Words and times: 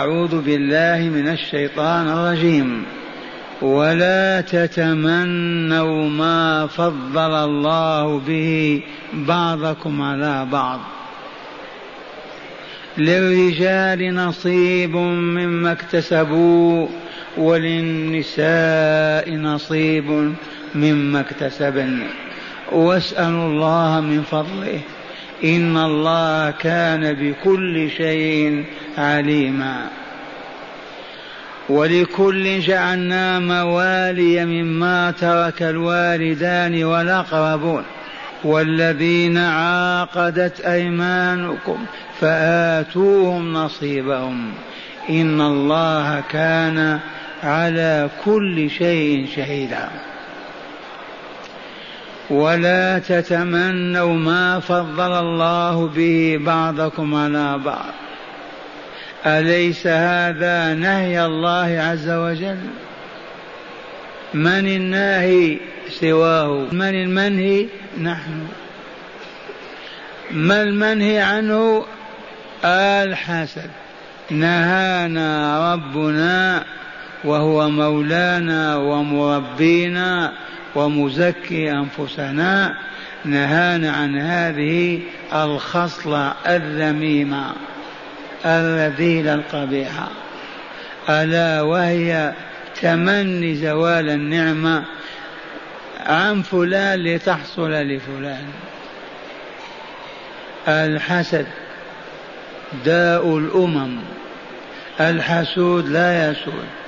أعوذ 0.00 0.42
بالله 0.42 1.08
من 1.08 1.28
الشيطان 1.28 2.08
الرجيم. 2.08 2.84
ولا 3.62 4.40
تتمنوا 4.40 6.08
ما 6.08 6.66
فضل 6.66 7.34
الله 7.34 8.18
به 8.18 8.82
بعضكم 9.12 10.02
على 10.02 10.46
بعض. 10.52 10.80
للرجال 12.98 14.14
نصيب 14.14 14.96
مما 14.96 15.72
اكتسبوا 15.72 16.88
وللنساء 17.38 19.30
نصيب 19.34 20.34
مما 20.74 21.20
اكتسبن. 21.20 22.02
واسألوا 22.72 23.46
الله 23.46 24.00
من 24.00 24.22
فضله. 24.22 24.80
إن 25.44 25.76
الله 25.76 26.50
كان 26.50 27.12
بكل 27.12 27.90
شيء 27.90 28.64
عليما. 28.98 29.86
ولكل 31.68 32.60
جعلنا 32.60 33.38
موالي 33.38 34.44
مما 34.44 35.10
ترك 35.10 35.62
الوالدان 35.62 36.84
والأقربون. 36.84 37.82
والذين 38.44 39.38
عاقدت 39.38 40.60
أيمانكم 40.60 41.78
فآتوهم 42.20 43.52
نصيبهم. 43.52 44.52
إن 45.10 45.40
الله 45.40 46.22
كان 46.30 47.00
على 47.42 48.08
كل 48.24 48.70
شيء 48.70 49.28
شهيدا. 49.36 49.88
ولا 52.30 52.98
تتمنوا 52.98 54.14
ما 54.14 54.60
فضل 54.60 55.12
الله 55.12 55.86
به 55.86 56.38
بعضكم 56.40 57.14
على 57.14 57.58
بعض. 57.58 57.92
أليس 59.26 59.86
هذا 59.86 60.74
نهي 60.74 61.26
الله 61.26 61.80
عز 61.80 62.10
وجل؟ 62.10 62.58
من 64.34 64.66
الناهي 64.66 65.58
سواه؟ 65.88 66.66
من 66.72 66.94
المنهي؟ 66.94 67.66
نحن. 68.02 68.46
ما 70.30 70.62
المنهي 70.62 71.18
عنه؟ 71.18 71.84
الحسد. 72.64 73.70
نهانا 74.30 75.72
ربنا 75.72 76.64
وهو 77.24 77.68
مولانا 77.70 78.76
ومربينا 78.76 80.32
ومزكي 80.74 81.72
أنفسنا 81.72 82.74
نهانا 83.24 83.92
عن 83.92 84.18
هذه 84.18 85.00
الخصلة 85.32 86.34
الذميمة 86.46 87.52
الرذيله 88.44 89.34
القبيحة. 89.34 90.08
ألا 91.08 91.62
وهي 91.62 92.32
تمني 92.80 93.54
زوال 93.54 94.10
النعمة 94.10 94.84
عن 96.06 96.42
فلان 96.42 96.98
لتحصل 96.98 97.70
لفلان. 97.70 98.46
الحسد 100.68 101.46
داء 102.84 103.38
الأمم 103.38 103.98
الحسود 105.00 105.88
لا 105.88 106.30
يسود. 106.30 106.83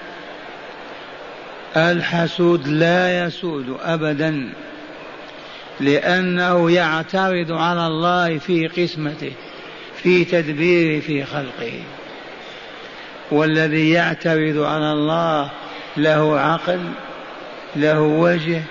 الحسود 1.77 2.69
لا 2.69 3.27
يسود 3.27 3.77
ابدا 3.83 4.53
لأنه 5.81 6.71
يعترض 6.71 7.53
على 7.53 7.87
الله 7.87 8.39
في 8.39 8.67
قسمته 8.67 9.33
في 10.03 10.25
تدبيره 10.25 11.01
في 11.01 11.25
خلقه. 11.25 11.73
والذي 13.31 13.91
يعترض 13.91 14.59
على 14.63 14.93
الله 14.93 15.51
له 15.97 16.41
عقل 16.41 16.81
له 17.77 18.01
وجه 18.01 18.63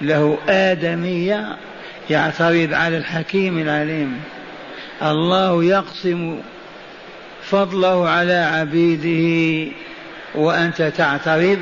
له 0.00 0.38
آدمية 0.48 1.56
يعترض 2.10 2.72
على 2.72 2.96
الحكيم 2.96 3.58
العليم. 3.58 4.20
الله 5.02 5.64
يقسم 5.64 6.40
فضله 7.42 8.08
على 8.08 8.34
عبيده 8.34 9.72
وأنت 10.34 10.82
تعترض 10.82 11.58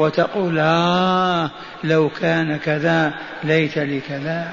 وتقول 0.00 0.58
آه 0.58 1.50
لو 1.84 2.08
كان 2.20 2.56
كذا 2.56 3.12
ليت 3.44 3.78
لي 3.78 4.00
كذا. 4.00 4.48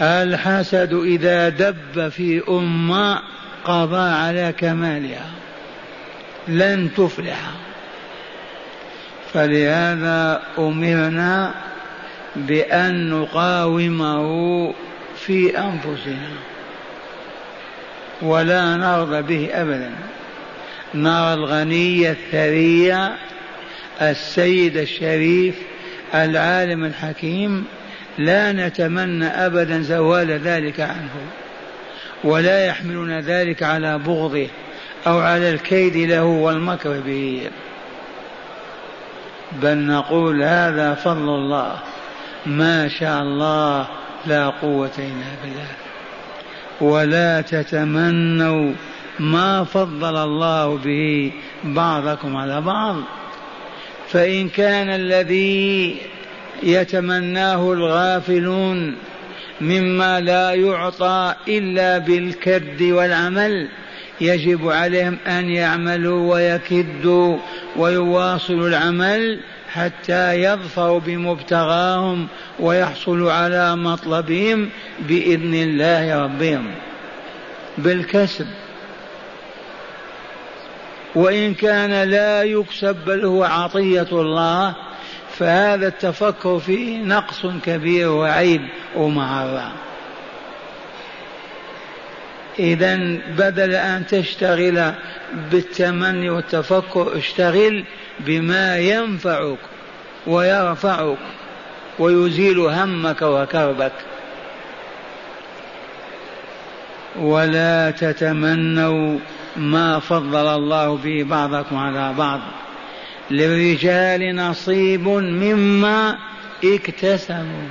الحسد 0.00 0.92
إذا 0.92 1.48
دب 1.48 2.08
في 2.08 2.42
أمة 2.48 3.20
قضى 3.64 4.10
على 4.10 4.54
كمالها 4.58 5.26
لن 6.48 6.90
تفلح. 6.96 7.40
فلهذا 9.32 10.42
أمرنا 10.58 11.54
بأن 12.36 13.10
نقاومه 13.10 14.74
في 15.16 15.58
أنفسنا. 15.58 16.30
ولا 18.22 18.76
نرضى 18.76 19.22
به 19.22 19.50
أبدا. 19.52 19.90
نرى 20.94 21.34
الغني 21.34 22.10
الثري 22.10 23.08
السيد 24.02 24.76
الشريف 24.76 25.54
العالم 26.14 26.84
الحكيم 26.84 27.64
لا 28.18 28.52
نتمنى 28.52 29.26
ابدا 29.26 29.82
زوال 29.82 30.30
ذلك 30.30 30.80
عنه 30.80 31.10
ولا 32.24 32.66
يحملنا 32.66 33.20
ذلك 33.20 33.62
على 33.62 33.98
بغضه 33.98 34.46
أو 35.06 35.18
على 35.18 35.50
الكيد 35.50 35.96
له 35.96 36.24
والمكر 36.24 37.00
به. 37.00 37.50
بل 39.62 39.78
نقول 39.78 40.42
هذا 40.42 40.94
فضل 40.94 41.28
الله 41.28 41.78
ما 42.46 42.88
شاء 42.88 43.22
الله 43.22 43.86
لا 44.26 44.48
قوة 44.48 44.90
إلا 44.98 45.34
بالله. 45.42 45.70
ولا 46.80 47.40
تتمنوا 47.40 48.72
ما 49.20 49.64
فضل 49.64 50.16
الله 50.16 50.76
به 50.76 51.32
بعضكم 51.64 52.36
على 52.36 52.60
بعض. 52.60 52.96
فإن 54.14 54.48
كان 54.48 54.88
الذي 54.88 55.96
يتمناه 56.62 57.72
الغافلون 57.72 58.96
مما 59.60 60.20
لا 60.20 60.54
يعطى 60.54 61.34
إلا 61.48 61.98
بالكد 61.98 62.82
والعمل 62.82 63.68
يجب 64.20 64.68
عليهم 64.68 65.18
أن 65.26 65.50
يعملوا 65.50 66.34
ويكدوا 66.34 67.38
ويواصلوا 67.76 68.68
العمل 68.68 69.40
حتى 69.72 70.42
يظفروا 70.42 71.00
بمبتغاهم 71.00 72.26
ويحصلوا 72.60 73.32
على 73.32 73.76
مطلبهم 73.76 74.68
بإذن 75.08 75.54
الله 75.54 76.24
ربهم. 76.24 76.70
بالكسب. 77.78 78.46
وإن 81.14 81.54
كان 81.54 82.10
لا 82.10 82.42
يكسب 82.42 82.96
بل 83.06 83.24
هو 83.24 83.44
عطية 83.44 84.08
الله 84.12 84.74
فهذا 85.38 85.88
التفكر 85.88 86.58
فيه 86.58 86.98
نقص 86.98 87.46
كبير 87.66 88.08
وعيب 88.08 88.62
ومعرة 88.96 89.72
إذا 92.58 92.96
بدل 93.38 93.74
أن 93.74 94.06
تشتغل 94.06 94.92
بالتمني 95.52 96.30
والتفكر 96.30 97.18
اشتغل 97.18 97.84
بما 98.20 98.78
ينفعك 98.78 99.58
ويرفعك 100.26 101.18
ويزيل 101.98 102.58
همك 102.58 103.22
وكربك. 103.22 103.92
ولا 107.18 107.90
تتمنوا 107.90 109.18
ما 109.56 109.98
فضل 109.98 110.46
الله 110.46 110.96
به 110.96 111.22
بعضكم 111.22 111.76
على 111.76 112.14
بعض. 112.18 112.40
للرجال 113.30 114.36
نصيب 114.36 115.08
مما 115.08 116.18
اكتسبوا. 116.64 117.68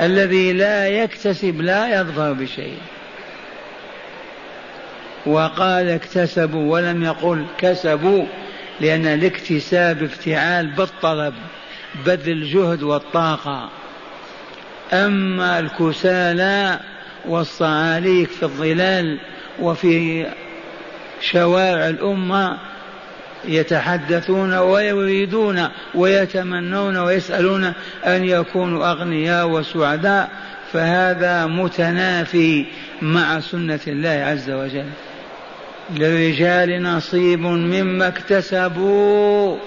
الذي 0.00 0.52
لا 0.52 0.88
يكتسب 0.88 1.60
لا 1.60 2.00
يظفر 2.00 2.32
بشيء. 2.32 2.78
وقال 5.26 5.88
اكتسبوا 5.88 6.72
ولم 6.72 7.04
يقل 7.04 7.46
كسبوا 7.58 8.24
لأن 8.80 9.06
الاكتساب 9.06 10.02
افتعال 10.02 10.66
بالطلب 10.66 11.34
بذل 12.06 12.32
الجهد 12.32 12.82
والطاقة. 12.82 13.70
أما 14.92 15.58
الكسالى 15.58 16.80
والصعاليك 17.24 18.30
في 18.30 18.42
الظلال 18.42 19.18
وفي 19.60 20.26
شوارع 21.30 21.88
الأمة 21.88 22.58
يتحدثون 23.48 24.54
ويريدون 24.54 25.68
ويتمنون 25.94 26.96
ويسألون 26.96 27.72
أن 28.06 28.24
يكونوا 28.24 28.90
أغنياء 28.90 29.48
وسعداء 29.48 30.30
فهذا 30.72 31.46
متنافي 31.46 32.66
مع 33.02 33.40
سنة 33.40 33.80
الله 33.86 34.08
عز 34.10 34.50
وجل. 34.50 34.86
للرجال 35.96 36.82
نصيب 36.82 37.40
مما 37.40 38.08
اكتسبوا 38.08 39.58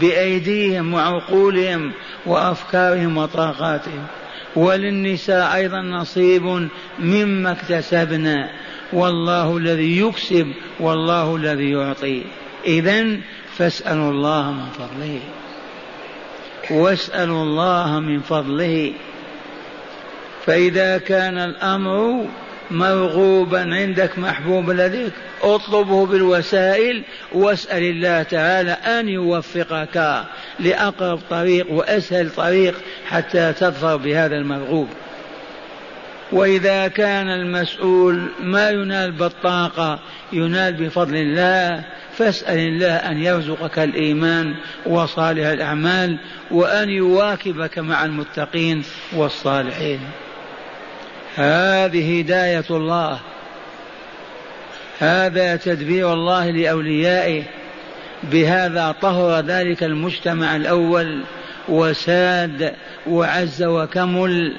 بأيديهم 0.00 0.94
وعقولهم 0.94 1.92
وأفكارهم 2.26 3.16
وطاقاتهم. 3.16 4.06
وللنساء 4.56 5.54
أيضا 5.54 5.80
نصيب 5.80 6.68
مما 6.98 7.52
اكتسبنا 7.52 8.50
والله 8.92 9.56
الذي 9.56 10.00
يكسب 10.00 10.52
والله 10.80 11.36
الذي 11.36 11.70
يعطي. 11.70 12.22
إذا 12.66 13.16
فاسألوا 13.56 14.10
الله 14.10 14.52
من 14.52 14.66
فضله. 14.78 15.20
واسألوا 16.70 17.42
الله 17.42 18.00
من 18.00 18.20
فضله. 18.20 18.92
فإذا 20.46 20.98
كان 20.98 21.38
الأمر 21.38 22.26
مرغوبا 22.72 23.74
عندك 23.74 24.18
محبوب 24.18 24.70
لديك 24.70 25.12
اطلبه 25.42 26.06
بالوسائل 26.06 27.02
واسأل 27.32 27.82
الله 27.82 28.22
تعالى 28.22 28.70
أن 28.72 29.08
يوفقك 29.08 30.24
لأقرب 30.60 31.20
طريق 31.30 31.70
وأسهل 31.70 32.30
طريق 32.30 32.74
حتى 33.06 33.52
تظفر 33.52 33.96
بهذا 33.96 34.36
المرغوب 34.36 34.88
وإذا 36.32 36.88
كان 36.88 37.28
المسؤول 37.28 38.28
ما 38.40 38.70
ينال 38.70 39.12
بالطاقة 39.12 39.98
ينال 40.32 40.72
بفضل 40.72 41.16
الله 41.16 41.84
فاسأل 42.16 42.58
الله 42.58 42.96
أن 42.96 43.22
يرزقك 43.22 43.78
الإيمان 43.78 44.54
وصالح 44.86 45.46
الأعمال 45.46 46.18
وأن 46.50 46.88
يواكبك 46.88 47.78
مع 47.78 48.04
المتقين 48.04 48.82
والصالحين. 49.12 50.00
هذه 51.36 52.20
هداية 52.20 52.64
الله. 52.70 53.18
هذا 54.98 55.56
تدبير 55.56 56.12
الله 56.12 56.50
لأوليائه. 56.50 57.42
بهذا 58.22 58.94
طهر 59.02 59.40
ذلك 59.40 59.82
المجتمع 59.82 60.56
الأول 60.56 61.22
وساد 61.68 62.74
وعز 63.06 63.62
وكمل. 63.62 64.56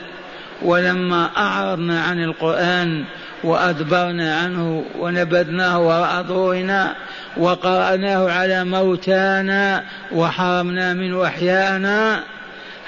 ولما 0.62 1.30
أعرضنا 1.38 2.02
عن 2.02 2.24
القرآن 2.24 3.06
وأدبرنا 3.44 4.38
عنه 4.38 4.86
ونبذناه 5.00 5.80
وراء 5.80 6.24
ظهورنا 6.24 6.96
وقرأناه 7.38 8.32
على 8.32 8.64
موتانا 8.64 9.84
وحرمنا 10.12 10.94
منه 10.94 11.26
أحياءنا 11.26 12.24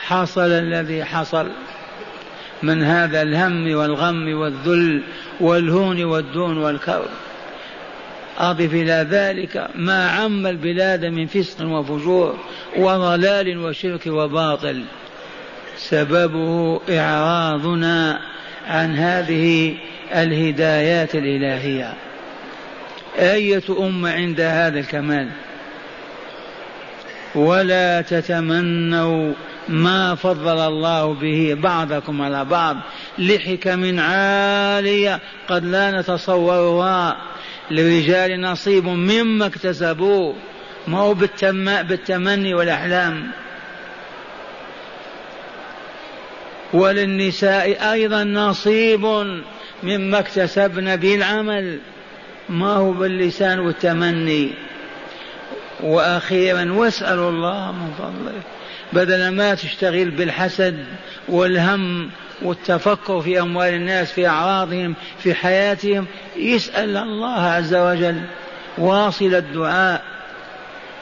حصل 0.07 0.51
الذي 0.51 1.03
حصل. 1.03 1.47
من 2.63 2.83
هذا 2.83 3.21
الهم 3.21 3.75
والغم 3.75 4.37
والذل 4.37 5.01
والهون 5.39 6.03
والدون 6.03 6.57
والكرب 6.57 7.09
أضف 8.37 8.73
إلى 8.73 9.07
ذلك 9.09 9.67
ما 9.75 10.09
عم 10.09 10.47
البلاد 10.47 11.05
من 11.05 11.27
فسق 11.27 11.65
وفجور 11.65 12.37
وضلال 12.77 13.57
وشرك 13.57 14.07
وباطل. 14.07 14.83
سببه 15.77 16.81
إعراضنا 16.89 18.19
عن 18.67 18.95
هذه 18.95 19.75
الهدايات 20.15 21.15
الإلهية. 21.15 21.93
أية 23.19 23.63
أمة 23.79 24.11
عند 24.11 24.41
هذا 24.41 24.79
الكمال؟ 24.79 25.29
ولا 27.35 28.01
تتمنوا 28.01 29.33
ما 29.69 30.15
فضل 30.15 30.59
الله 30.59 31.13
به 31.13 31.57
بعضكم 31.59 32.21
على 32.21 32.45
بعض 32.45 32.77
لحكم 33.17 33.99
عالية 33.99 35.19
قد 35.47 35.65
لا 35.65 35.99
نتصورها. 35.99 37.17
للرجال 37.71 38.41
نصيب 38.41 38.85
مما 38.85 39.45
اكتسبوا 39.45 40.33
ما 40.87 40.99
هو 40.99 41.13
بالتمني 41.83 42.53
والأحلام. 42.53 43.31
وللنساء 46.73 47.91
أيضا 47.91 48.23
نصيب 48.23 49.05
مما 49.83 50.19
اكتسبن 50.19 50.95
بالعمل 50.95 51.79
ما 52.49 52.73
هو 52.73 52.91
باللسان 52.91 53.59
والتمني. 53.59 54.53
وأخيرا 55.83 56.73
واسألوا 56.73 57.29
الله 57.29 57.71
من 57.71 57.93
فضله. 57.97 58.41
بدل 58.95 59.29
ما 59.29 59.55
تشتغل 59.55 60.09
بالحسد 60.09 60.85
والهم 61.29 62.09
والتفكر 62.41 63.21
في 63.21 63.41
أموال 63.41 63.73
الناس 63.73 64.11
في 64.11 64.27
أعراضهم 64.27 64.95
في 65.19 65.33
حياتهم 65.33 66.05
يسأل 66.37 66.97
الله 66.97 67.41
عز 67.41 67.75
وجل 67.75 68.21
واصل 68.77 69.35
الدعاء. 69.35 70.01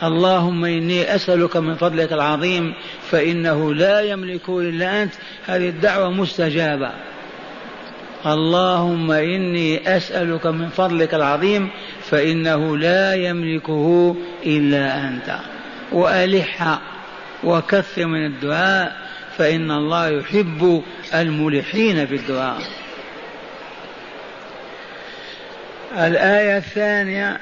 اللهم 0.04 0.66
إني 0.66 1.16
أسألك 1.16 1.58
من 1.58 1.76
فضلك 1.76 2.14
العظيم 2.14 2.74
فإنه 3.12 3.74
لا 3.74 4.02
يملك 4.02 4.50
إلا 4.50 5.04
أنت. 5.04 5.14
هذه 5.46 5.70
الدعوة 5.70 6.12
مستجابة. 6.12 6.92
اللهم 8.26 9.12
إني 9.12 9.98
أسألك 9.98 10.46
من 10.46 10.70
فضلك 10.70 11.14
العظيم 11.14 11.70
فإنه 12.02 12.78
لا 12.78 13.16
يملكه 13.16 14.16
إلا 14.46 15.08
أنت. 15.08 15.38
وألح 15.92 16.80
وكثر 17.44 18.06
من 18.06 18.26
الدعاء 18.26 18.96
فإن 19.38 19.72
الله 19.72 20.10
يحب 20.10 20.84
الملحين 21.14 22.08
في 22.08 22.16
الدعاء. 22.16 22.62
الآية 25.94 26.58
الثانية 26.58 27.40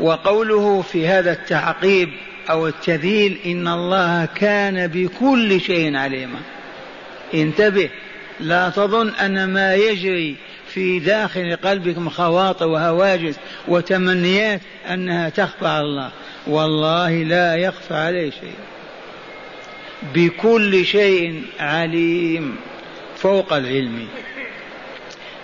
وقوله 0.00 0.82
في 0.82 1.08
هذا 1.08 1.32
التعقيب 1.32 2.08
أو 2.50 2.66
التذيل 2.68 3.38
إن 3.46 3.68
الله 3.68 4.28
كان 4.34 4.86
بكل 4.86 5.60
شيء 5.60 5.96
عليما. 5.96 6.38
انتبه 7.34 7.90
لا 8.40 8.68
تظن 8.68 9.08
أن 9.08 9.48
ما 9.48 9.74
يجري 9.74 10.36
في 10.74 10.98
داخل 10.98 11.56
قلبكم 11.56 12.08
خواطر 12.08 12.68
وهواجس 12.68 13.34
وتمنيات 13.68 14.60
أنها 14.90 15.28
تخفى 15.28 15.66
على 15.66 15.84
الله. 15.84 16.10
والله 16.46 17.10
لا 17.22 17.56
يخفى 17.56 17.94
عليه 17.94 18.30
شيء. 18.30 18.54
بكل 20.14 20.84
شيء 20.84 21.42
عليم 21.60 22.56
فوق 23.16 23.52
العلم. 23.52 24.08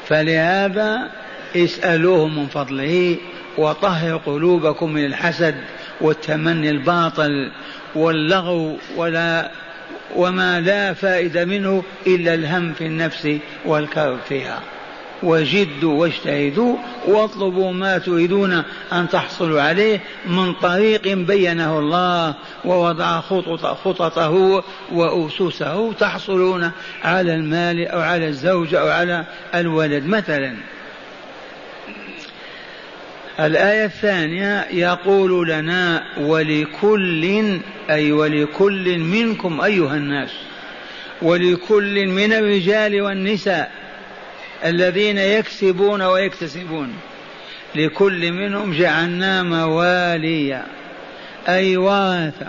فلهذا 0.07 1.11
اسألوه 1.57 2.29
من 2.29 2.47
فضله 2.47 3.17
وطهر 3.59 4.17
قلوبكم 4.17 4.93
من 4.93 5.05
الحسد 5.05 5.55
والتمني 6.01 6.71
الباطل 6.71 7.51
واللغو 7.95 8.79
ولا 8.97 9.51
وما 10.17 10.61
لا 10.61 10.95
فائدة 10.95 11.45
منه 11.45 11.83
إلا 12.07 12.35
الهم 12.35 12.73
في 12.73 12.87
النفس 12.87 13.39
والكرب 13.65 14.19
فيها. 14.29 14.76
وجدوا 15.23 16.01
واجتهدوا 16.01 16.77
واطلبوا 17.07 17.73
ما 17.73 17.99
تريدون 17.99 18.63
أن 18.93 19.09
تحصلوا 19.09 19.63
عليه 19.63 20.01
من 20.27 20.53
طريق 20.53 21.09
بينه 21.09 21.79
الله 21.79 22.35
ووضع 22.65 23.21
خطط 23.21 23.67
خططه 23.67 24.63
وأسسه 24.93 25.93
تحصلون 25.93 26.71
على 27.05 27.35
المال 27.35 27.89
أو 27.89 28.01
على 28.01 28.29
الزوجة 28.29 28.81
أو 28.81 28.89
على 28.89 29.25
الولد. 29.55 30.07
مثلا 30.07 30.57
الآية 33.41 33.85
الثانية 33.85 34.67
يقول 34.71 35.49
لنا 35.49 36.03
ولكل 36.21 37.61
أي 37.91 38.13
ولكل 38.13 38.99
منكم 38.99 39.61
أيها 39.61 39.97
الناس 39.97 40.31
ولكل 41.23 42.07
من 42.07 42.33
الرجال 42.33 43.03
والنساء 43.03 43.71
الذين 44.65 45.19
يكسبون 45.19 46.03
ويكتسبون. 46.03 46.95
لكل 47.75 48.33
منهم 48.33 48.73
جعلنا 48.73 49.43
مواليا. 49.43 50.63
أي 51.49 51.77
ورثة 51.77 52.47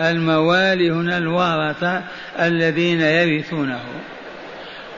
الموالي 0.00 0.90
هنا 0.90 1.18
الورثة 1.18 2.02
الذين 2.40 3.00
يرثونه. 3.00 3.80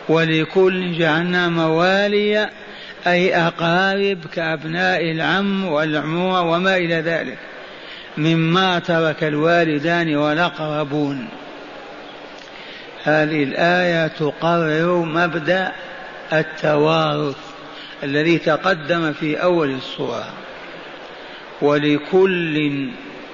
ولكل 0.09 0.99
جعلنا 0.99 1.49
موالي 1.49 2.50
أي 3.07 3.37
أقارب 3.37 4.18
كأبناء 4.33 5.11
العم 5.11 5.64
والعموة 5.64 6.42
وما 6.42 6.76
إلى 6.76 6.95
ذلك. 6.95 7.38
مما 8.18 8.78
ترك 8.78 9.25
الوالدان 9.25 10.16
والأقربون. 10.16 11.28
هذه 13.08 13.42
الآية 13.42 14.06
تقرر 14.06 15.04
مبدأ 15.04 15.72
التوارث 16.32 17.36
الذي 18.02 18.38
تقدم 18.38 19.12
في 19.12 19.42
أول 19.42 19.70
السورة. 19.70 20.24
ولكل 21.62 22.88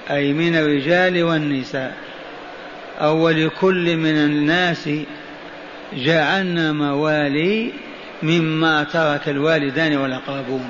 أي 0.09 0.33
من 0.33 0.55
الرجال 0.55 1.23
والنساء 1.23 1.93
أو 3.01 3.25
ولكل 3.25 3.97
من 3.97 4.15
الناس 4.15 4.89
جعلنا 5.93 6.71
موالي 6.71 7.73
مما 8.23 8.83
ترك 8.83 9.29
الوالدان 9.29 9.97
والأقربون. 9.97 10.69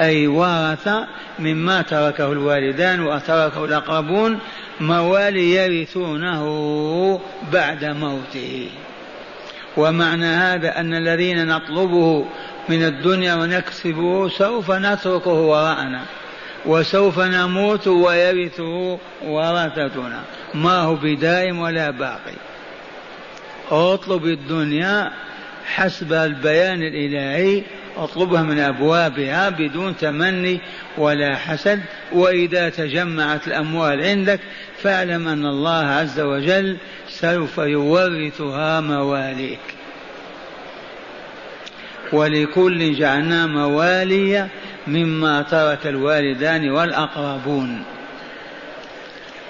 أي 0.00 0.26
ورث 0.26 0.88
مما 1.38 1.82
تركه 1.82 2.32
الوالدان 2.32 3.00
وتركه 3.00 3.64
الأقربون 3.64 4.38
موالي 4.82 5.54
يرثونه 5.54 6.44
بعد 7.52 7.84
موته. 7.84 8.68
ومعنى 9.76 10.26
هذا 10.26 10.80
أن 10.80 10.94
الذين 10.94 11.46
نطلبه 11.46 12.24
من 12.68 12.82
الدنيا 12.82 13.34
ونكسبه 13.34 14.28
سوف 14.28 14.70
نتركه 14.70 15.30
وراءنا 15.30 16.00
وسوف 16.66 17.18
نموت 17.18 17.88
ويرثه 17.88 18.98
ورثتنا. 19.24 20.20
ما 20.54 20.78
هو 20.78 20.94
بدائم 20.94 21.60
ولا 21.60 21.90
باقي. 21.90 22.36
اطلب 23.70 24.26
الدنيا 24.26 25.10
حسب 25.74 26.12
البيان 26.12 26.82
الإلهي 26.82 27.62
أطلبها 27.96 28.42
من 28.42 28.58
أبوابها 28.58 29.48
بدون 29.48 29.96
تمني 29.96 30.60
ولا 30.98 31.36
حسد 31.36 31.80
وإذا 32.12 32.68
تجمعت 32.68 33.46
الأموال 33.48 34.04
عندك 34.04 34.40
فاعلم 34.82 35.28
أن 35.28 35.46
الله 35.46 35.84
عز 35.84 36.20
وجل 36.20 36.76
سوف 37.08 37.58
يورثها 37.58 38.80
مواليك. 38.80 39.58
ولكل 42.12 42.94
جعلنا 42.94 43.46
موالي 43.46 44.48
مما 44.86 45.42
ترك 45.42 45.86
الوالدان 45.86 46.70
والأقربون. 46.70 47.84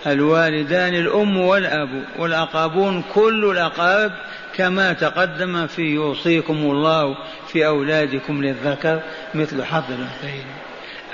الوالدان 0.07 0.95
الأم 0.95 1.37
والأب 1.37 2.05
والأقربون 2.19 3.03
كل 3.15 3.45
الأقارب 3.45 4.13
كما 4.57 4.93
تقدم 4.93 5.67
في 5.67 5.83
يوصيكم 5.83 6.55
الله 6.55 7.17
في 7.49 7.67
أولادكم 7.67 8.45
للذكر 8.45 9.03
مثل 9.35 9.65
حظ 9.65 9.85
الأنثيين. 9.89 10.47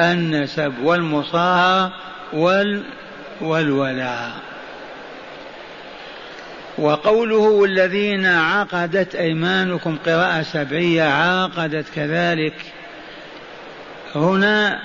النسب 0.01 0.73
والمصاهرة 0.83 1.93
وال 2.33 2.83
والولاء. 3.41 4.33
وقوله 6.79 7.65
الذين 7.65 8.27
عقدت 8.27 9.15
أيمانكم 9.15 9.99
قراءة 10.07 10.43
سبعية 10.43 11.03
عاقدت 11.03 11.87
كذلك. 11.95 12.55
هنا 14.15 14.79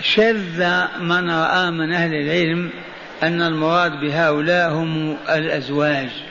شذ 0.00 0.64
من 1.00 1.30
رأى 1.30 1.70
من 1.70 1.92
أهل 1.92 2.14
العلم 2.14 2.70
أن 3.22 3.42
المراد 3.42 4.00
بهؤلاء 4.00 4.70
هم 4.72 5.16
الأزواج. 5.28 6.29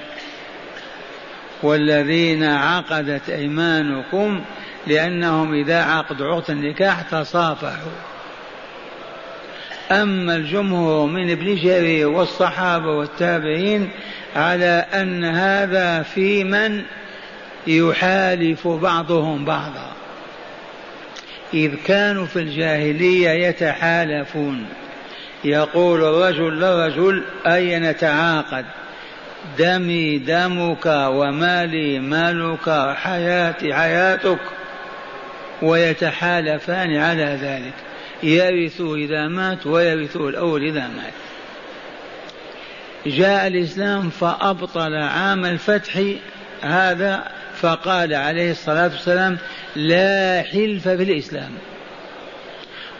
والذين 1.63 2.43
عقدت 2.43 3.29
أيمانكم 3.29 4.41
لأنهم 4.87 5.53
إذا 5.53 5.83
عقدوا 5.83 6.35
عقد 6.35 6.51
النكاح 6.51 7.01
تصافحوا. 7.01 7.91
أما 9.91 10.35
الجمهور 10.35 11.07
من 11.07 11.31
ابن 11.31 11.55
جرير 11.55 12.07
والصحابة 12.07 12.97
والتابعين 12.97 13.89
على 14.35 14.85
أن 14.93 15.25
هذا 15.25 16.03
في 16.03 16.43
من 16.43 16.83
يحالف 17.67 18.67
بعضهم 18.67 19.45
بعضا. 19.45 19.91
إذ 21.53 21.75
كانوا 21.85 22.25
في 22.25 22.39
الجاهلية 22.39 23.29
يتحالفون. 23.29 24.65
يقول 25.43 26.03
الرجل 26.03 26.59
للرجل 26.59 27.23
أي 27.47 27.79
نتعاقد 27.79 28.65
دمي 29.57 30.17
دمك 30.17 30.85
ومالي 30.85 31.99
مالك 31.99 32.95
حياتي 32.95 33.73
حياتك. 33.73 34.39
ويتحالفان 35.61 36.97
على 36.97 37.37
ذلك. 37.41 37.73
يرث 38.23 38.81
إذا 38.81 39.27
مات 39.27 39.67
ويرث 39.67 40.15
الأول 40.17 40.63
إذا 40.63 40.87
مات. 40.87 41.13
جاء 43.05 43.47
الإسلام 43.47 44.09
فأبطل 44.09 44.93
عام 44.93 45.45
الفتح 45.45 46.01
هذا 46.61 47.23
فقال 47.61 48.13
عليه 48.13 48.51
الصلاة 48.51 48.83
والسلام 48.83 49.37
لا 49.75 50.43
حلف 50.51 50.87
في 50.87 51.03
الإسلام. 51.03 51.51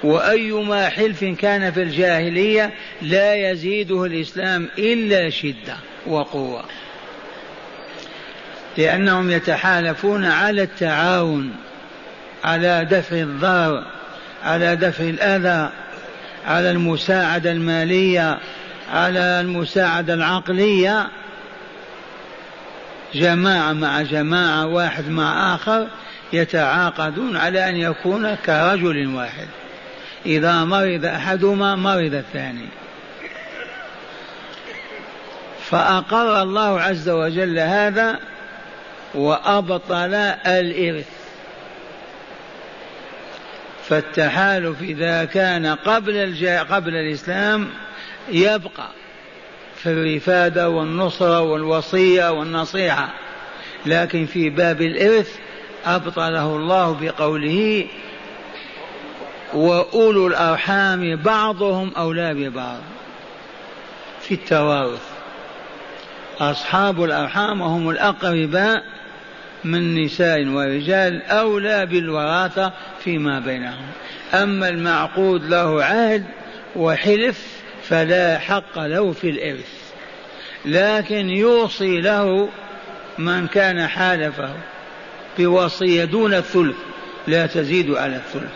وأيما 0.04 0.90
حلف 0.90 1.24
كان 1.24 1.72
في 1.72 1.82
الجاهلية 1.82 2.72
لا 3.02 3.52
يزيده 3.52 4.06
الإسلام 4.06 4.70
إلا 4.78 5.30
شدة. 5.30 5.76
وقوة. 6.10 6.64
لأنهم 8.78 9.32
يتحالفون 9.32 10.26
على 10.26 10.64
التعاون 10.64 11.56
على 12.44 12.88
دفع 12.92 13.16
الضرر 13.16 13.84
على 14.44 14.76
دفع 14.76 15.04
الأذى 15.04 15.70
على 16.48 16.72
المساعدة 16.72 17.52
المالية 17.52 18.38
على 18.94 19.20
المساعدة 19.20 20.14
العقلية. 20.14 21.08
جماعة 23.14 23.74
مع 23.74 24.02
جماعة 24.02 24.66
واحد 24.66 25.10
مع 25.10 25.56
آخر 25.56 25.88
يتعاقدون 26.34 27.38
على 27.38 27.70
أن 27.70 27.76
يكون 27.76 28.36
كرجل 28.36 29.08
واحد. 29.16 29.48
إذا 30.26 30.64
مرض 30.64 31.06
أحدهما 31.06 31.76
مرض 31.76 32.14
الثاني. 32.14 32.68
فأقر 35.72 36.42
الله 36.42 36.82
عز 36.82 37.10
وجل 37.10 37.60
هذا 37.60 38.20
وأبطل 39.16 40.14
الإرث. 40.48 41.10
فالتحالف 43.88 44.82
إذا 44.82 45.26
كان 45.26 45.66
قبل 45.66 46.16
الجا 46.18 46.64
قبل 46.64 46.96
الإسلام 46.96 47.70
يبقى 48.32 48.88
في 49.76 49.90
الرفادة 49.90 50.70
والنصرة 50.70 51.42
والوصية 51.42 52.32
والنصيحة. 52.32 53.10
لكن 53.86 54.26
في 54.26 54.50
باب 54.50 54.82
الإرث 54.82 55.36
أبطله 55.86 56.56
الله 56.56 56.98
بقوله 57.02 57.88
وأولو 59.54 60.28
الأرحام 60.28 61.16
بعضهم 61.16 61.92
أولى 61.98 62.34
ببعض 62.34 62.80
في 64.22 64.34
التوارث. 64.34 65.19
أصحاب 66.40 67.04
الأرحام 67.04 67.62
هم 67.62 67.90
الأقرباء 67.90 68.84
من 69.64 70.04
نساء 70.04 70.48
ورجال 70.48 71.24
أولى 71.24 71.86
بالوراثة 71.86 72.74
فيما 73.04 73.40
بينهم. 73.40 73.86
أما 74.34 74.70
المعقود 74.70 75.44
له 75.46 75.84
عهد 75.84 76.26
وحلف 76.76 77.62
فلا 77.84 78.40
حق 78.40 78.80
له 78.80 79.12
في 79.12 79.30
الإرث 79.30 79.92
لكن 80.66 81.30
يوصي 81.30 82.02
له 82.02 82.50
من 83.18 83.48
كان 83.48 83.88
حالفه 83.88 84.54
بوصية 85.40 86.06
دون 86.06 86.34
الثلث 86.34 86.76
لا 87.28 87.46
تزيد 87.46 87.92
على 87.92 88.16
الثلث. 88.16 88.52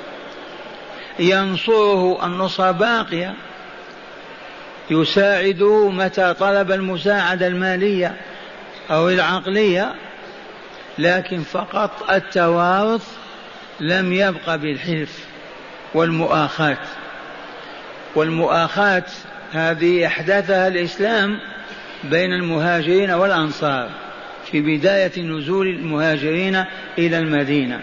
ينصره 1.19 2.25
النصرة 2.25 2.71
باقية 2.71 3.35
يساعده 4.89 5.89
متى 5.89 6.33
طلب 6.33 6.71
المساعدة 6.71 7.47
المالية 7.47 8.15
أو 8.91 9.09
العقلية 9.09 9.93
لكن 10.97 11.41
فقط 11.43 12.09
التوارث 12.11 13.07
لم 13.79 14.13
يبق 14.13 14.55
بالحلف 14.55 15.25
والمؤاخاة. 15.93 16.77
والمؤاخاة 18.15 19.03
هذه 19.51 20.07
أحدثها 20.07 20.67
الإسلام 20.67 21.39
بين 22.03 22.33
المهاجرين 22.33 23.11
والأنصار 23.11 23.89
في 24.51 24.61
بداية 24.61 25.21
نزول 25.21 25.67
المهاجرين 25.67 26.63
إلى 26.97 27.19
المدينة. 27.19 27.79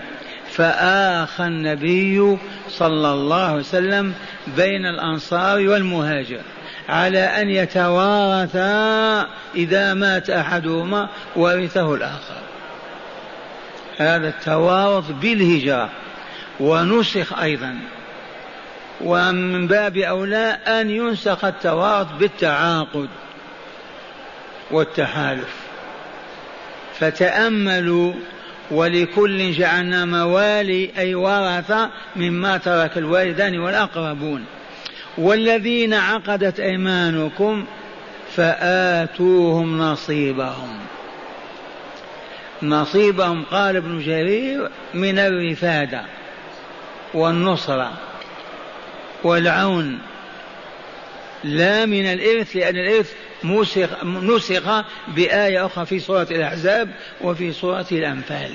فآخى 0.50 1.44
النبي 1.44 2.38
صلى 2.68 3.12
الله 3.12 3.44
عليه 3.44 3.58
وسلم 3.60 4.14
بين 4.56 4.86
الأنصار 4.86 5.68
والمهاجر. 5.68 6.40
على 6.88 7.18
أن 7.18 7.50
يتوارثا 7.50 9.26
إذا 9.54 9.94
مات 9.94 10.30
أحدهما 10.30 11.08
ورثه 11.36 11.94
الآخر. 11.94 12.40
هذا 13.98 14.28
التوارث 14.28 15.10
بالهجرة 15.10 15.90
ونسخ 16.60 17.38
أيضا. 17.38 17.78
ومن 19.00 19.66
باب 19.66 19.96
أولى 19.96 20.58
أن 20.66 20.90
ينسخ 20.90 21.44
التوارث 21.44 22.08
بالتعاقد 22.18 23.08
والتحالف. 24.70 25.54
فتأملوا 26.98 28.12
ولكل 28.70 29.52
جعلنا 29.52 30.04
موالي 30.04 30.90
أي 30.98 31.14
ورث 31.14 31.72
مما 32.16 32.56
ترك 32.56 32.98
الوالدان 32.98 33.58
والأقربون. 33.58 34.44
والذين 35.20 35.94
عقدت 35.94 36.60
أيمانكم 36.60 37.64
فآتوهم 38.36 39.78
نصيبهم. 39.78 40.78
نصيبهم 42.62 43.44
قال 43.44 43.76
ابن 43.76 43.98
جرير 43.98 44.70
من 44.94 45.18
الرفادة 45.18 46.02
والنصرة 47.14 47.92
والعون 49.24 49.98
لا 51.44 51.86
من 51.86 52.06
الإرث 52.06 52.56
لأن 52.56 52.76
الإرث 52.76 53.12
نسخ, 53.44 54.04
نسخ 54.04 54.84
بآية 55.08 55.66
أخرى 55.66 55.86
في 55.86 55.98
سورة 55.98 56.26
الأحزاب 56.30 56.88
وفي 57.20 57.52
سورة 57.52 57.86
الأنفال. 57.92 58.50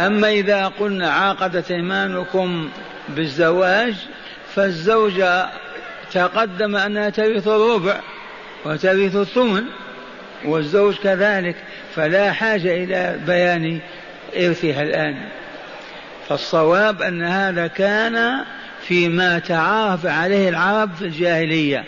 أما 0.00 0.30
إذا 0.30 0.66
قلنا 0.66 1.10
عاقدت 1.10 1.70
إيمانكم 1.70 2.70
بالزواج 3.08 3.94
فالزوجة 4.54 5.46
تقدم 6.12 6.76
أنها 6.76 7.10
ترث 7.10 7.48
الربع 7.48 8.00
وترث 8.64 9.16
الثمن 9.16 9.62
والزوج 10.44 10.94
كذلك 10.94 11.56
فلا 11.94 12.32
حاجة 12.32 12.84
إلى 12.84 13.18
بيان 13.26 13.80
إرثها 14.36 14.82
الآن. 14.82 15.28
فالصواب 16.28 17.02
أن 17.02 17.22
هذا 17.22 17.66
كان 17.66 18.44
فيما 18.82 19.38
تعارف 19.38 20.06
عليه 20.06 20.48
العرب 20.48 20.94
في 20.94 21.02
الجاهلية. 21.02 21.84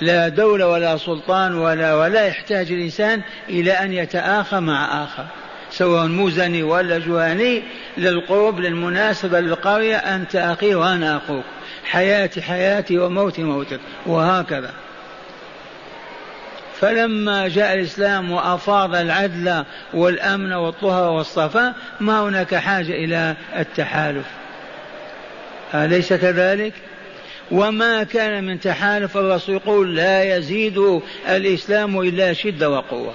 لا 0.00 0.28
دولة 0.28 0.68
ولا 0.68 0.96
سلطان 0.96 1.54
ولا 1.54 1.94
ولا 1.94 2.26
يحتاج 2.26 2.72
الإنسان 2.72 3.22
إلى 3.48 3.72
أن 3.72 3.92
يتآخى 3.92 4.60
مع 4.60 5.04
آخر. 5.04 5.26
سواء 5.70 6.06
مزني 6.06 6.62
ولا 6.62 6.98
جهني 6.98 7.62
للقرب 7.96 8.60
للمناسبة 8.60 9.40
للقرية 9.40 9.96
أنت 9.96 10.36
أخي 10.36 10.74
وأنا 10.74 11.16
أخوك. 11.16 11.44
حياتي 11.84 12.42
حياتي 12.42 12.98
وموتي 12.98 13.42
موتك 13.42 13.80
وهكذا. 14.06 14.70
فلما 16.80 17.48
جاء 17.48 17.74
الإسلام 17.74 18.30
وأفاض 18.30 18.94
العدل 18.94 19.64
والأمن 19.94 20.52
والطهر 20.52 21.10
والصفاء 21.10 21.74
ما 22.00 22.20
هناك 22.20 22.54
حاجة 22.54 22.92
إلى 22.92 23.36
التحالف. 23.58 24.26
أليس 25.74 26.12
كذلك؟ 26.12 26.72
وما 27.50 28.02
كان 28.02 28.44
من 28.44 28.60
تحالف 28.60 29.16
الرسول 29.16 29.54
يقول 29.54 29.96
لا 29.96 30.36
يزيد 30.36 31.00
الإسلام 31.28 32.00
إلا 32.00 32.32
شدة 32.32 32.70
وقوة. 32.70 33.14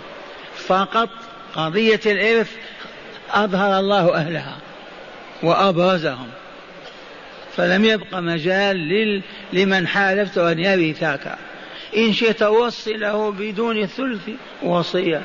فقط 0.67 1.10
قضية 1.55 2.00
الإرث 2.05 2.51
أظهر 3.31 3.79
الله 3.79 4.15
أهلها 4.15 4.57
وأبرزهم 5.43 6.27
فلم 7.55 7.86
يبق 7.86 8.15
مجال 8.15 9.22
لمن 9.53 9.88
حالفت 9.88 10.38
أن 10.38 10.60
يرثك 10.60 11.36
إن 11.98 12.13
شئت 12.13 12.43
وصله 12.43 13.31
بدون 13.31 13.77
الثلث 13.77 14.29
وصية. 14.63 15.22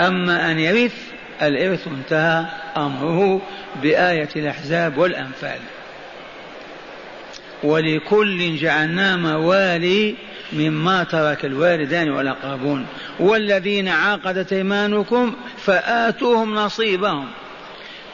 أما 0.00 0.50
أن 0.50 0.58
يرث 0.58 0.96
الإرث 1.42 1.86
انتهى 1.86 2.46
أمره 2.76 3.40
بآية 3.82 4.28
الأحزاب 4.36 4.98
والأنفال. 4.98 5.58
ولكل 7.62 8.56
جعلنا 8.56 9.16
موالي 9.16 10.14
مما 10.52 11.04
ترك 11.04 11.44
الوالدان 11.44 12.10
والأقربون. 12.10 12.86
والذين 13.20 13.88
عاقدت 13.88 14.52
أيمانكم 14.52 15.34
فآتوهم 15.56 16.54
نصيبهم. 16.54 17.26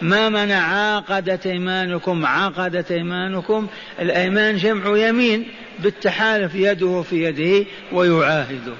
ما 0.00 0.28
منع 0.28 0.56
عاقدت 0.56 1.46
أيمانكم؟ 1.46 2.26
عقدت 2.26 2.92
أيمانكم. 2.92 3.66
الأيمان 4.00 4.56
جمع 4.56 4.98
يمين 4.98 5.48
بالتحالف 5.78 6.54
يده 6.54 7.02
في 7.02 7.24
يده 7.24 7.66
ويعاهده. 7.92 8.74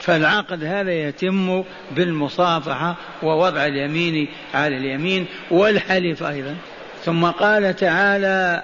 فالعقد 0.00 0.64
هذا 0.64 0.92
يتم 0.92 1.64
بالمصافحة 1.90 2.96
ووضع 3.22 3.66
اليمين 3.66 4.28
على 4.54 4.76
اليمين 4.76 5.26
والحلف 5.50 6.22
أيضا. 6.22 6.56
ثم 7.04 7.24
قال 7.24 7.76
تعالى 7.76 8.62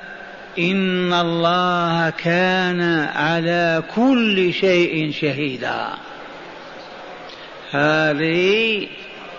إن 0.58 1.12
الله 1.12 2.10
كان 2.10 3.08
على 3.14 3.82
كل 3.94 4.52
شيء 4.52 5.12
شهيدا. 5.12 5.86
هذه 7.70 8.86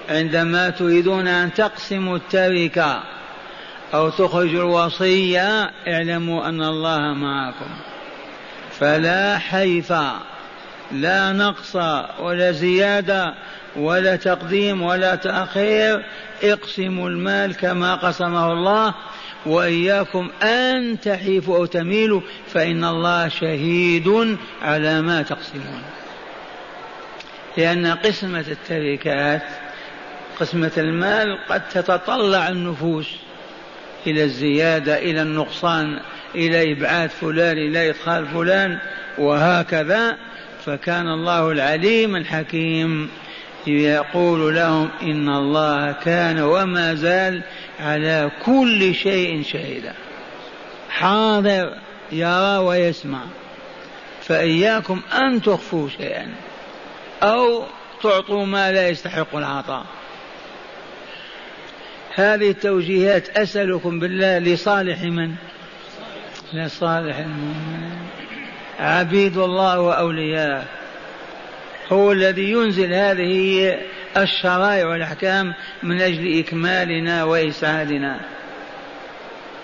عندما 0.10 0.69
تريدون 0.69 1.28
أن 1.28 1.54
تقسموا 1.54 2.17
التركة 2.17 3.04
أو 3.93 4.10
تخرجوا 4.10 4.63
الوصية 4.63 5.71
اعلموا 5.88 6.50
أن 6.50 6.62
الله 6.62 7.13
معكم. 7.13 7.69
فلا 8.80 9.38
حيف 9.38 9.93
لا 10.91 11.32
نقص 11.32 11.76
ولا 12.19 12.52
زيادة 12.52 13.34
ولا 13.76 14.15
تقديم 14.15 14.82
ولا 14.82 15.15
تأخير 15.15 16.06
اقسموا 16.43 17.10
المال 17.10 17.56
كما 17.56 17.95
قسمه 17.95 18.52
الله 18.52 18.93
وإياكم 19.46 20.30
أن 20.44 21.00
تحيفوا 21.00 21.58
أو 21.58 21.66
تميلوا 21.66 22.22
فإن 22.54 22.84
الله 22.84 23.28
شهيد 23.28 24.38
على 24.62 25.02
ما 25.02 25.22
تقسمون. 25.22 25.82
لأن 27.58 27.88
قسمة 27.88 28.46
التركات 28.48 29.44
قسمة 30.40 30.72
المال 30.78 31.38
قد 31.50 31.70
تتطلع 31.70 32.50
النفوس 32.50 33.08
إلى 34.08 34.24
الزيادة 34.24 34.98
إلى 34.98 35.22
النقصان 35.22 36.00
إلى 36.36 36.72
إبعاد 36.72 37.10
فلان 37.10 37.58
إلى 37.58 37.90
إدخال 37.90 38.28
فلان 38.28 38.80
وهكذا. 39.18 40.18
فكان 40.66 41.08
الله 41.08 41.52
العليم 41.52 42.16
الحكيم. 42.16 43.10
يقول 43.67 44.56
لهم 44.56 44.89
إن 45.02 45.30
الله 45.30 45.91
كان 45.91 46.39
وما 46.41 46.95
زال 46.95 47.43
على 47.80 48.32
كل 48.45 48.95
شيء 48.95 49.43
شهيدا. 49.43 49.93
حاضر 50.89 51.78
يرى 52.12 52.58
ويسمع. 52.58 53.21
فإياكم 54.21 55.02
أن 55.13 55.41
تخفوا 55.41 55.89
شيئا 55.89 56.28
أو 57.24 57.63
تعطوا 58.04 58.45
ما 58.45 58.71
لا 58.71 58.89
يستحق 58.89 59.36
العطاء. 59.36 59.86
هذه 62.15 62.50
التوجيهات 62.50 63.30
أسألكم 63.30 64.00
بالله 64.00 64.39
لصالح 64.39 65.02
من؟ 65.02 65.36
لصالح 66.54 67.17
المؤمنين. 67.17 68.00
عبيد 68.80 69.38
الله 69.38 69.80
وأولياءه. 69.80 70.81
هو 71.92 72.12
الذي 72.12 72.52
ينزل 72.52 72.94
هذه 72.94 73.78
الشرائع 74.18 74.88
والأحكام 74.88 75.54
من 75.84 76.02
أجل 76.02 76.40
إكمالنا 76.40 77.24
وإسعادنا. 77.24 78.20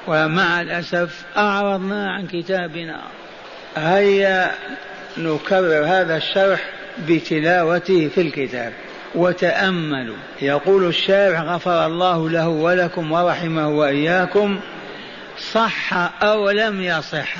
ومع 0.07 0.61
الأسف 0.61 1.23
أعرضنا 1.37 2.11
عن 2.11 2.27
كتابنا. 2.27 3.01
هيا 3.77 4.51
نكرر 5.17 5.85
هذا 5.85 6.17
الشرح 6.17 6.69
بتلاوته 7.09 8.07
في 8.07 8.21
الكتاب. 8.21 8.73
وتأملوا. 9.15 10.17
يقول 10.41 10.87
الشارع 10.87 11.41
غفر 11.41 11.85
الله 11.85 12.29
له 12.29 12.47
ولكم 12.47 13.11
ورحمه 13.11 13.69
وإياكم. 13.69 14.59
صح 15.51 15.93
أو 16.23 16.49
لم 16.49 16.81
يصح؟ 16.81 17.35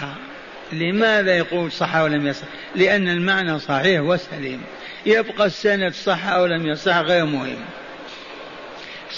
لماذا 0.71 1.37
يقول 1.37 1.71
صح 1.71 1.95
أو 1.95 2.07
لم 2.07 2.27
يصح؟ 2.27 2.45
لأن 2.75 3.09
المعنى 3.09 3.59
صحيح 3.59 4.01
وسليم. 4.01 4.61
يبقى 5.05 5.45
السند 5.45 5.93
صح 5.93 6.27
أو 6.27 6.45
لم 6.45 6.67
يصح 6.67 6.97
غير 6.97 7.25
مهم. 7.25 7.57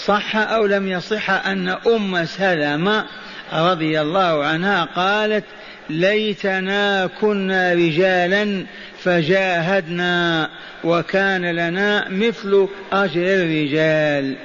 صح 0.04 0.36
أو 0.36 0.66
لم 0.66 0.88
يصح 0.88 1.30
أن 1.30 1.68
أم 1.68 2.24
سلمة 2.24 3.06
رضي 3.52 4.00
الله 4.00 4.44
عنها 4.44 4.84
قالت 4.84 5.44
ليتنا 5.90 7.06
كنا 7.20 7.72
رجالا 7.72 8.66
فجاهدنا 9.02 10.50
وكان 10.84 11.50
لنا 11.50 12.08
مثل 12.08 12.68
أجر 12.92 13.22
الرجال. 13.22 14.36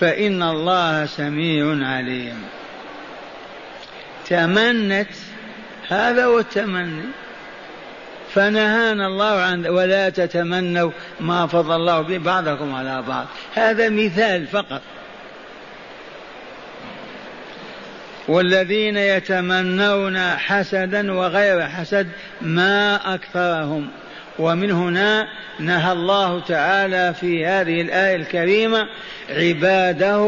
فإن 0.00 0.42
الله 0.42 1.06
سميع 1.06 1.88
عليم. 1.88 2.42
تمنت 4.28 5.08
هذا 5.88 6.24
هو 6.24 6.38
التمني. 6.38 7.02
فنهانا 8.34 9.06
الله 9.06 9.40
عن 9.40 9.66
ولا 9.66 10.08
تتمنوا 10.08 10.90
ما 11.20 11.46
فضل 11.46 11.76
الله 11.76 12.00
به 12.00 12.18
بعضكم 12.18 12.74
على 12.74 13.02
بعض. 13.02 13.26
هذا 13.54 13.88
مثال 13.88 14.46
فقط. 14.46 14.82
والذين 18.28 18.96
يتمنون 18.96 20.18
حسدا 20.18 21.12
وغير 21.12 21.68
حسد 21.68 22.08
ما 22.40 23.14
أكثرهم. 23.14 23.88
ومن 24.38 24.70
هنا 24.70 25.28
نهى 25.58 25.92
الله 25.92 26.40
تعالى 26.40 27.14
في 27.20 27.46
هذه 27.46 27.80
الآية 27.80 28.16
الكريمة 28.16 28.88
عباده 29.30 30.20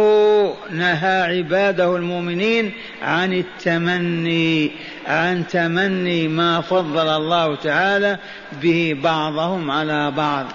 نهى 0.71 1.23
عباده 1.23 1.97
المؤمنين 1.97 2.73
عن 3.03 3.33
التمني 3.33 4.71
عن 5.07 5.47
تمني 5.47 6.29
ما 6.29 6.61
فضل 6.61 7.09
الله 7.09 7.55
تعالى 7.55 8.19
به 8.63 8.97
بعضهم 9.03 9.71
على 9.71 10.11
بعض. 10.11 10.47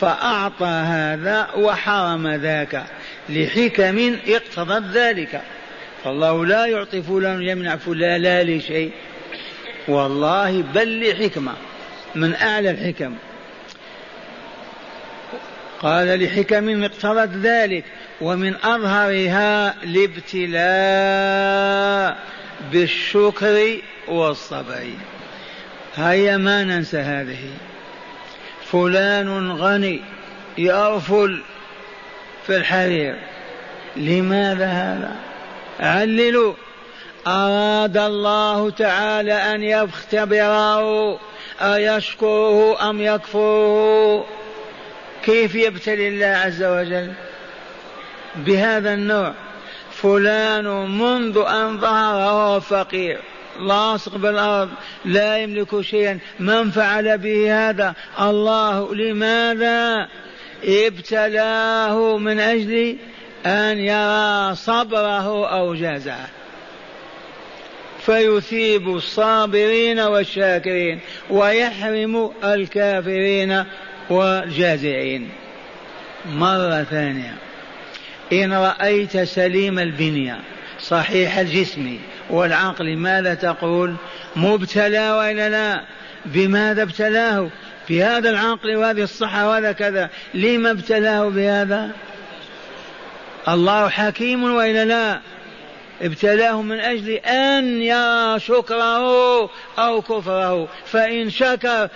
فأعطى 0.00 0.66
هذا 0.66 1.48
وحرم 1.56 2.28
ذاك 2.28 2.84
لحكم 3.28 4.16
اقتضت 4.28 4.96
ذلك. 4.96 5.42
فالله 6.04 6.46
لا 6.46 6.66
يعطي 6.66 7.02
فلان 7.02 7.42
يمنع 7.42 7.76
فلان 7.76 8.22
لا 8.22 8.44
لشيء. 8.44 8.90
والله 9.88 10.62
بل 10.74 11.10
لحكمة. 11.10 11.52
من 12.18 12.34
أعلى 12.34 12.70
الحكم. 12.70 13.14
قال 15.80 16.24
لحكم 16.24 16.84
اقتضت 16.84 17.36
ذلك 17.36 17.84
ومن 18.20 18.54
أظهرها 18.64 19.74
الابتلاء 19.82 20.58
بالشكر 22.72 23.78
والصبر. 24.08 24.84
هيا 25.96 26.36
ما 26.36 26.64
ننسى 26.64 26.98
هذه. 26.98 27.50
فلان 28.72 29.52
غني 29.52 30.00
يرفل 30.58 31.42
في 32.46 32.56
الحرير. 32.56 33.16
لماذا 33.96 34.66
هذا؟ 34.66 35.16
عللوا. 35.80 36.54
أراد 37.26 37.96
الله 37.96 38.70
تعالى 38.70 39.34
أن 39.34 39.62
يختبره. 39.62 41.27
أيشكره 41.60 42.90
أم 42.90 43.00
يكفره؟ 43.00 44.24
كيف 45.24 45.54
يبتلي 45.54 46.08
الله 46.08 46.26
عز 46.26 46.62
وجل؟ 46.62 47.12
بهذا 48.36 48.94
النوع. 48.94 49.32
فلان 49.92 50.98
منذ 50.98 51.38
أن 51.38 51.80
ظهر 51.80 52.14
وهو 52.14 52.60
فقير 52.60 53.18
لاصق 53.60 54.16
بالأرض 54.16 54.70
لا 55.04 55.38
يملك 55.38 55.80
شيئا. 55.80 56.18
من 56.40 56.70
فعل 56.70 57.18
به 57.18 57.68
هذا؟ 57.68 57.94
الله. 58.20 58.94
لماذا؟ 58.94 60.08
ابتلاه 60.64 62.18
من 62.18 62.40
أجل 62.40 62.96
أن 63.46 63.78
يرى 63.78 64.54
صبره 64.54 65.48
أو 65.48 65.74
جزعه 65.74 66.28
فيثيب 68.08 68.96
الصابرين 68.96 70.00
والشاكرين 70.00 71.00
ويحرم 71.30 72.30
الكافرين 72.44 73.64
والجازعين. 74.10 75.28
مرة 76.32 76.82
ثانية. 76.82 77.34
إن 78.32 78.52
رأيت 78.52 79.18
سليم 79.18 79.78
البنية 79.78 80.38
صحيح 80.80 81.38
الجسم 81.38 81.98
والعقل 82.30 82.96
ماذا 82.96 83.34
تقول؟ 83.34 83.94
مبتلى 84.36 85.10
وإلا 85.10 85.48
لا؟ 85.48 85.84
بماذا 86.26 86.82
ابتلاه؟ 86.82 87.48
بهذا 87.88 88.30
العقل 88.30 88.76
وهذه 88.76 89.02
الصحة 89.02 89.48
وهذا 89.48 89.72
كذا. 89.72 90.10
لما 90.34 90.70
ابتلاه 90.70 91.28
بهذا؟ 91.28 91.90
الله 93.48 93.88
حكيم 93.88 94.44
وإلا 94.44 94.84
لا؟ 94.84 95.20
ابتلاه 96.02 96.62
من 96.62 96.80
أجل 96.80 97.10
أن 97.10 97.82
يرى 97.82 98.40
شكره 98.40 99.50
أو 99.78 100.02
كفره. 100.02 100.68
فإن 100.86 101.30
شكر 101.30 101.88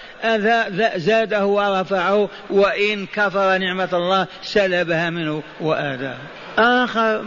زاده 0.97 1.47
ورفعه 1.47 2.29
وإن 2.51 3.07
كفر 3.07 3.59
نعمة 3.59 3.89
الله 3.93 4.27
سلبها 4.43 5.11
منه 5.11 5.43
وآذاه. 5.61 6.17
آخر 6.59 7.25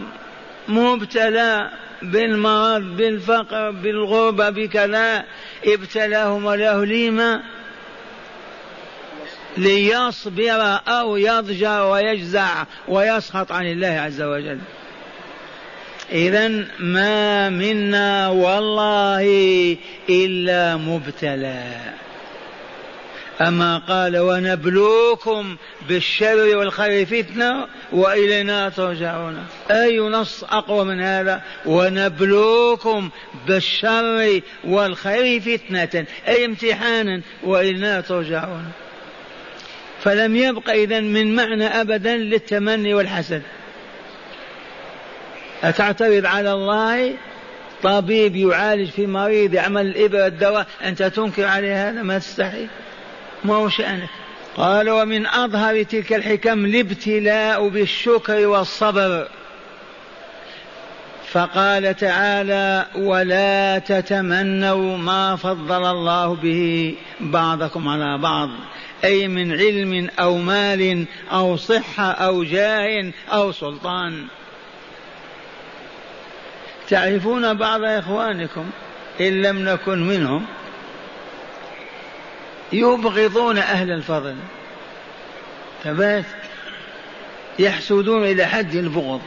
مبتلى 0.68 1.70
بالمرض 2.02 2.82
بالفقر 2.96 3.70
بالغربة 3.70 4.50
بكذا 4.50 5.24
ابتلاه 5.66 6.38
مولاه 6.38 6.84
لما 6.84 7.42
ليصبر 9.56 10.80
أو 10.88 11.16
يضجر 11.16 11.82
ويجزع 11.82 12.64
ويسخط 12.88 13.52
عن 13.52 13.66
الله 13.66 14.00
عز 14.00 14.22
وجل. 14.22 14.58
إذا 16.12 16.48
ما 16.78 17.48
منا 17.48 18.28
والله 18.28 19.26
إلا 20.10 20.76
مبتلى. 20.76 21.62
أما 23.40 23.78
قال 23.78 24.18
ونبلوكم 24.18 25.56
بالشر 25.88 26.56
والخير 26.56 27.06
فتنة 27.06 27.66
وإلينا 27.92 28.68
ترجعون. 28.68 29.46
أي 29.70 29.98
نص 29.98 30.44
أقوى 30.44 30.84
من 30.84 31.00
هذا؟ 31.00 31.42
ونبلوكم 31.66 33.10
بالشر 33.46 34.40
والخير 34.64 35.40
فتنة 35.40 36.06
أي 36.28 36.44
امتحانا 36.44 37.20
وإلينا 37.42 38.00
ترجعون. 38.00 38.64
فلم 40.02 40.36
يبق 40.36 40.70
إذا 40.70 41.00
من 41.00 41.34
معنى 41.34 41.66
أبدا 41.66 42.16
للتمني 42.16 42.94
والحسد. 42.94 43.42
أتعترض 45.62 46.26
على 46.26 46.52
الله؟ 46.52 47.14
طبيب 47.82 48.36
يعالج 48.36 48.90
في 48.90 49.06
مريض 49.06 49.54
يعمل 49.54 49.86
الإبرة 49.86 50.26
الدواء 50.26 50.66
أنت 50.84 51.02
تنكر 51.02 51.44
عليه 51.44 51.88
هذا؟ 51.88 52.02
ما 52.02 52.18
تستحي 52.18 52.66
ما 53.44 53.54
هو 53.54 53.68
شأنك. 53.68 54.08
قال 54.56 54.90
ومن 54.90 55.26
أظهر 55.26 55.82
تلك 55.82 56.12
الحكم 56.12 56.64
الابتلاء 56.64 57.68
بالشكر 57.68 58.46
والصبر. 58.46 59.28
فقال 61.32 61.96
تعالى 61.96 62.86
ولا 62.96 63.78
تتمنوا 63.78 64.98
ما 64.98 65.36
فضل 65.36 65.84
الله 65.84 66.34
به 66.34 66.94
بعضكم 67.20 67.88
على 67.88 68.18
بعض 68.18 68.48
أي 69.04 69.28
من 69.28 69.52
علم 69.52 70.08
أو 70.18 70.38
مال 70.38 71.04
أو 71.32 71.56
صحة 71.56 72.10
أو 72.10 72.44
جاه 72.44 73.12
أو 73.32 73.52
سلطان. 73.52 74.26
تعرفون 76.88 77.54
بعض 77.54 77.84
إخوانكم 77.84 78.70
إن 79.20 79.42
لم 79.42 79.58
نكن 79.58 80.08
منهم 80.08 80.46
يبغضون 82.72 83.58
أهل 83.58 83.90
الفضل 83.90 84.36
ثبات 85.84 86.24
يحسدون 87.58 88.24
إلى 88.24 88.44
حد 88.44 88.74
البغض 88.74 89.20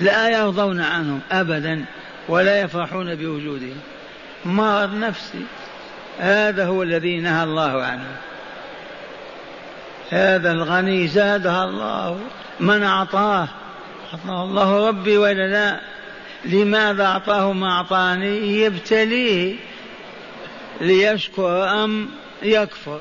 لا 0.00 0.28
يرضون 0.28 0.80
عنهم 0.80 1.20
أبدا 1.32 1.84
ولا 2.28 2.60
يفرحون 2.60 3.14
بوجودهم. 3.14 3.80
مرض 4.44 4.94
نفسي 4.94 5.44
هذا 6.18 6.66
هو 6.66 6.82
الذي 6.82 7.20
نهى 7.20 7.44
الله 7.44 7.82
عنه. 7.82 8.16
هذا 10.10 10.52
الغني 10.52 11.08
زادها 11.08 11.64
الله 11.64 12.18
من 12.60 12.82
أعطاه؟ 12.82 13.48
أعطاه 14.12 14.44
الله 14.44 14.88
ربي 14.88 15.18
ولا 15.18 15.48
لا؟ 15.48 15.80
لماذا 16.44 17.04
أعطاه 17.04 17.52
ما 17.52 17.70
أعطاني؟ 17.70 18.60
يبتليه 18.60 19.54
ليشكر 20.80 21.84
أم 21.84 22.08
يكفر. 22.42 23.00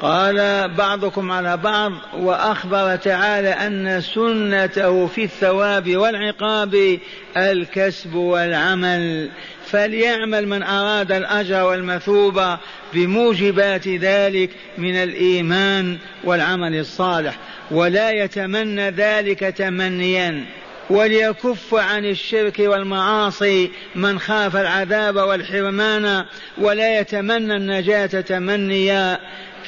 قال 0.00 0.68
بعضكم 0.74 1.32
على 1.32 1.56
بعض 1.56 1.92
وأخبر 2.18 2.96
تعالى 2.96 3.48
أن 3.48 4.00
سنته 4.00 5.06
في 5.06 5.24
الثواب 5.24 5.96
والعقاب 5.96 6.98
الكسب 7.36 8.14
والعمل. 8.14 9.30
فليعمل 9.66 10.48
من 10.48 10.62
أراد 10.62 11.12
الأجر 11.12 11.64
والمثوبه 11.64 12.58
بموجبات 12.94 13.88
ذلك 13.88 14.50
من 14.78 14.96
الإيمان 14.96 15.98
والعمل 16.24 16.74
الصالح. 16.74 17.38
ولا 17.70 18.10
يتمنى 18.10 18.90
ذلك 18.90 19.40
تمنيا. 19.40 20.44
وليكف 20.90 21.74
عن 21.74 22.04
الشرك 22.04 22.58
والمعاصي 22.58 23.70
من 23.94 24.18
خاف 24.18 24.56
العذاب 24.56 25.16
والحرمان 25.16 26.24
ولا 26.58 27.00
يتمنى 27.00 27.56
النجاة 27.56 28.20
تمنيا 28.20 29.18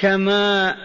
كما 0.01 0.77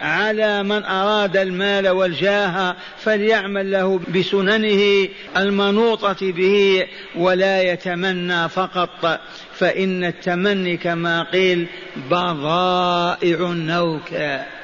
على 0.00 0.62
من 0.62 0.84
أراد 0.84 1.36
المال 1.36 1.88
والجاه 1.88 2.76
فليعمل 2.98 3.70
له 3.70 4.00
بسننه 4.14 5.08
المنوطة 5.36 6.32
به 6.32 6.86
ولا 7.16 7.62
يتمنى 7.62 8.48
فقط 8.48 9.20
فإن 9.52 10.04
التمني 10.04 10.76
كما 10.76 11.22
قيل 11.22 11.66
بضائع 12.10 13.50
النوكا 13.50 14.55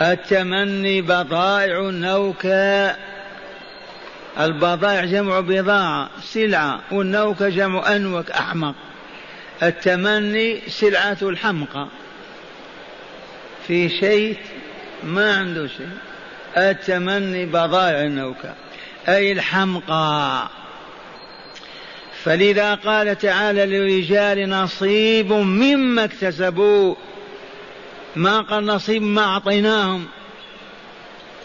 التمني 0.00 1.02
بضائع 1.02 1.88
النوكا 1.88 2.96
البضائع 4.40 5.04
جمع 5.04 5.40
بضاعة 5.40 6.10
سلعة 6.22 6.80
والنوك 6.90 7.42
جمع 7.42 7.96
أنوك 7.96 8.30
أحمق 8.30 8.74
التمني 9.62 10.60
سلعة 10.68 11.18
الحمقى. 11.22 11.88
في 13.66 13.88
شيء 13.88 14.36
ما 15.04 15.36
عنده 15.36 15.66
شيء. 15.66 15.88
التمني 16.56 17.46
بضائع 17.46 18.00
النوكة 18.00 18.54
أي 19.08 19.32
الحمقى. 19.32 20.48
فلذا 22.22 22.74
قال 22.74 23.18
تعالى 23.18 23.66
للرجال 23.66 24.48
نصيب 24.48 25.32
مما 25.32 26.04
اكتسبوا 26.04 26.94
ما 28.16 28.40
قال 28.40 28.66
نصيب 28.66 29.02
ما 29.02 29.24
أعطيناهم 29.24 30.06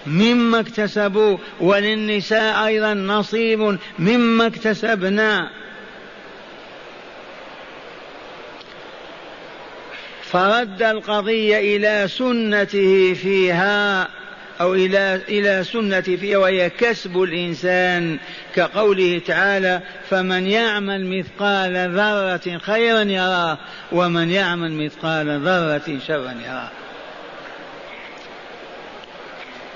مما 0.08 0.60
اكتسبوا 0.60 1.38
وللنساء 1.60 2.66
أيضا 2.66 2.94
نصيب 2.94 3.78
مما 4.00 4.48
اكتسبنا. 4.48 5.50
فرد 10.24 10.84
القضية 10.84 11.78
إلى 11.78 12.08
سنته 12.08 13.14
فيها. 13.14 14.08
أو 14.62 14.74
إلى 14.74 15.22
إلى 15.30 15.64
سنة 15.64 16.02
فيها 16.02 16.38
وهي 16.38 16.70
كسب 16.70 17.22
الإنسان. 17.22 18.20
كقوله 18.56 19.22
تعالى 19.28 19.82
فمن 20.10 20.48
يعمل 20.48 21.06
مثقال 21.06 21.90
ذرة 21.96 22.58
خيرا 22.58 23.02
يراه 23.02 23.58
ومن 23.92 24.30
يعمل 24.30 24.72
مثقال 24.72 25.40
ذرة 25.40 26.00
شرا 26.08 26.36
يراه. 26.46 26.72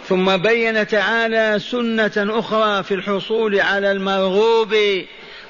ثم 0.08 0.38
بين 0.38 0.88
تعالى 0.88 1.60
سنة 1.60 2.40
أخرى 2.40 2.84
في 2.84 2.94
الحصول 2.94 3.60
على 3.60 3.92
المرغوب. 3.92 4.76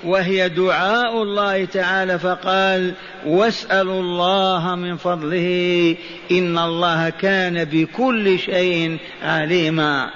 وهي 0.06 0.50
دعاء 0.50 1.24
الله 1.24 1.66
تعالى 1.66 2.20
فقال 2.20 2.94
واسألوا 3.26 4.02
الله 4.02 4.76
من 4.76 4.98
فضله 4.98 5.96
إن 6.32 6.58
الله 6.58 7.10
كان 7.10 7.64
بكل 7.64 8.40
شيء 8.40 8.98
عليما. 9.24 10.10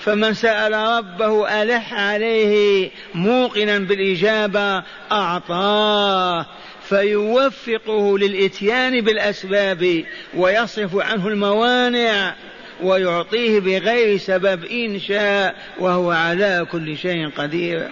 فمن 0.00 0.34
سأل 0.34 0.72
ربه 0.72 1.62
ألح 1.62 1.94
عليه 1.94 2.90
موقنا 3.14 3.78
بالإجابة 3.78 4.82
أعطاه 5.12 6.46
فيوفقه 6.88 8.18
للإتيان 8.18 9.00
بالأسباب 9.00 10.04
ويصرف 10.36 10.96
عنه 10.96 11.28
الموانع 11.28 12.34
ويعطيه 12.82 13.60
بغير 13.60 14.16
سبب 14.16 14.64
إن 14.64 15.00
شاء 15.00 15.54
وهو 15.78 16.10
على 16.10 16.66
كل 16.72 16.96
شيء 16.96 17.28
قدير. 17.28 17.88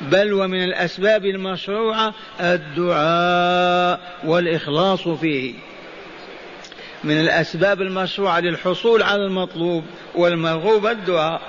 بل 0.00 0.32
ومن 0.32 0.64
الأسباب 0.64 1.24
المشروعة 1.24 2.14
الدعاء 2.40 4.00
والإخلاص 4.24 5.08
فيه. 5.08 5.54
من 7.04 7.20
الأسباب 7.20 7.82
المشروعة 7.82 8.40
للحصول 8.40 9.02
على 9.02 9.24
المطلوب 9.24 9.84
والمرغوب 10.14 10.86
الدعاء 10.86 11.40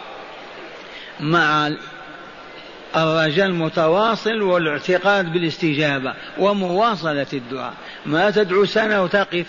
مع 1.20 1.72
الرجاء 2.96 3.46
المتواصل 3.46 4.42
والاعتقاد 4.42 5.34
بالاستجابة 5.34 6.14
ومواصلة 6.38 7.28
الدعاء. 7.34 7.74
ما 8.06 8.30
تدعو 8.30 8.66
سنة 8.66 9.04
وتقف 9.04 9.48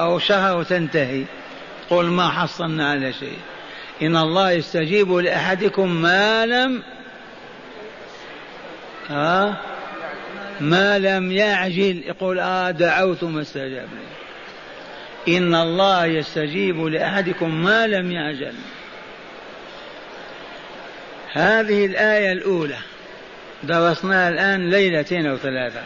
أو 0.00 0.18
شهر 0.18 0.58
وتنتهي. 0.58 1.24
قل 1.90 2.04
ما 2.04 2.28
حصلنا 2.28 2.90
على 2.90 3.12
شيء. 3.12 3.38
إن 4.02 4.16
الله 4.16 4.50
يستجيب 4.50 5.12
لأحدكم 5.12 6.02
ما 6.02 6.46
لم 6.46 6.82
ها؟ 9.08 9.60
ما 10.60 10.98
لم 10.98 11.32
يعجل 11.32 12.02
يقول 12.06 12.38
آه 12.38 12.70
دعوت 12.70 13.24
ما 13.24 13.40
استجاب 13.40 13.88
لي. 13.94 15.36
إن 15.36 15.54
الله 15.54 16.06
يستجيب 16.06 16.84
لأحدكم 16.84 17.64
ما 17.64 17.86
لم 17.86 18.12
يعجل. 18.12 18.54
هذه 21.32 21.86
الآية 21.86 22.32
الأولى. 22.32 22.78
درسناها 23.62 24.28
الآن 24.28 24.70
ليلتين 24.70 25.26
أو 25.26 25.36
ثلاثة. 25.36 25.82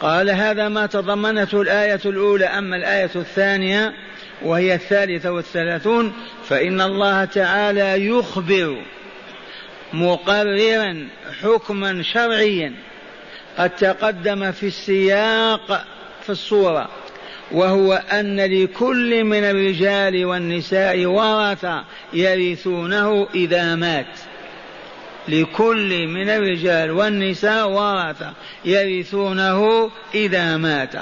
قال 0.00 0.30
هذا 0.30 0.68
ما 0.68 0.86
تضمنته 0.86 1.62
الآية 1.62 2.00
الأولى 2.04 2.46
أما 2.46 2.76
الآية 2.76 3.10
الثانية 3.16 3.92
وهي 4.42 4.74
الثالثة 4.74 5.32
والثلاثون 5.32 6.12
فإن 6.48 6.80
الله 6.80 7.24
تعالى 7.24 8.06
يخبر 8.06 8.76
مقررا 9.92 11.08
حكما 11.42 12.02
شرعيا. 12.02 12.74
قد 13.58 13.70
تقدم 13.70 14.52
في 14.52 14.66
السياق 14.66 15.86
في 16.22 16.30
الصورة 16.30 16.88
وهو 17.50 17.92
أن 17.92 18.40
لكل 18.40 19.24
من 19.24 19.44
الرجال 19.44 20.24
والنساء 20.24 21.04
ورثة 21.04 21.84
يرثونه 22.12 23.28
إذا 23.34 23.74
مات. 23.74 24.18
لكل 25.28 26.06
من 26.06 26.28
الرجال 26.28 26.90
والنساء 26.90 27.68
ورثة 27.68 28.32
يرثونه 28.64 29.90
إذا 30.14 30.56
مات. 30.56 30.94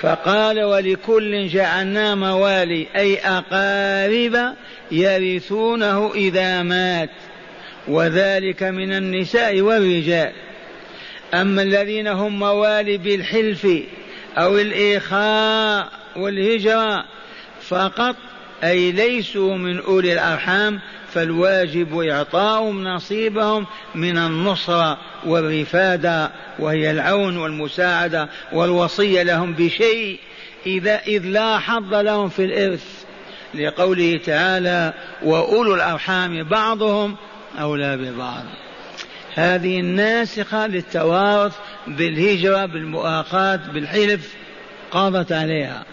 فقال 0.00 0.64
ولكل 0.64 1.48
جعلنا 1.48 2.14
موالي 2.14 2.86
أي 2.96 3.18
أقارب 3.18 4.54
يرثونه 4.90 6.14
إذا 6.14 6.62
مات 6.62 7.10
وذلك 7.88 8.62
من 8.62 8.92
النساء 8.92 9.60
والرجال. 9.60 10.32
أما 11.34 11.62
الذين 11.62 12.08
هم 12.08 12.38
موالي 12.38 12.96
بالحلف 12.96 13.66
أو 14.38 14.58
الإخاء 14.58 15.88
والهجرة 16.16 17.04
فقط 17.68 18.16
أي 18.64 18.92
ليسوا 18.92 19.56
من 19.56 19.80
أولي 19.80 20.12
الأرحام 20.12 20.80
فالواجب 21.14 21.98
إعطاؤهم 21.98 22.84
نصيبهم 22.84 23.66
من 23.94 24.18
النصرة 24.18 24.98
والرفادة 25.26 26.30
وهي 26.58 26.90
العون 26.90 27.36
والمساعدة 27.36 28.28
والوصية 28.52 29.22
لهم 29.22 29.52
بشيء 29.52 30.18
إذا 30.66 31.00
إذ 31.06 31.26
لا 31.26 31.58
حظ 31.58 31.94
لهم 31.94 32.28
في 32.28 32.44
الإرث. 32.44 33.04
لقوله 33.54 34.20
تعالى 34.26 34.92
وأولو 35.22 35.74
الأرحام 35.74 36.42
بعضهم 36.42 37.16
أولى 37.60 37.96
ببعض. 37.96 38.44
هذه 39.34 39.80
الناسخة 39.80 40.66
للتوارث 40.66 41.56
بالهجرة 41.86 42.66
بالمؤاخاة 42.66 43.60
بالحلف 43.74 44.34
قاضت 44.90 45.32
عليها. 45.32 45.84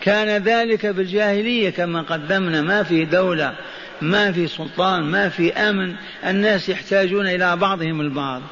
كان 0.00 0.42
ذلك 0.42 0.86
بالجاهلية 0.86 1.70
كما 1.70 2.02
قدمنا 2.02 2.62
ما 2.62 2.82
في 2.82 3.04
دولة. 3.04 3.54
ما 4.02 4.32
في 4.32 4.46
سلطان 4.46 5.02
ما 5.02 5.28
في 5.28 5.52
أمن 5.52 5.94
الناس 6.26 6.68
يحتاجون 6.68 7.26
إلى 7.26 7.56
بعضهم 7.56 8.00
البعض. 8.00 8.42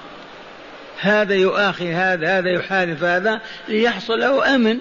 هذا 1.00 1.34
يؤاخي 1.34 1.92
هذا 1.92 2.38
هذا 2.38 2.50
يحالف 2.50 3.04
هذا 3.04 3.40
ليحصل 3.68 4.20
له 4.20 4.54
أمن 4.54 4.78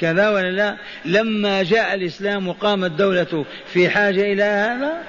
كذا 0.00 0.28
ولا 0.28 0.50
لا؟ 0.50 0.76
لما 1.04 1.62
جاء 1.62 1.94
الإسلام 1.94 2.48
وقامت 2.48 2.90
الدولة 2.90 3.44
في 3.72 3.90
حاجة 3.90 4.32
إلى 4.32 4.42
هذا 4.42 5.02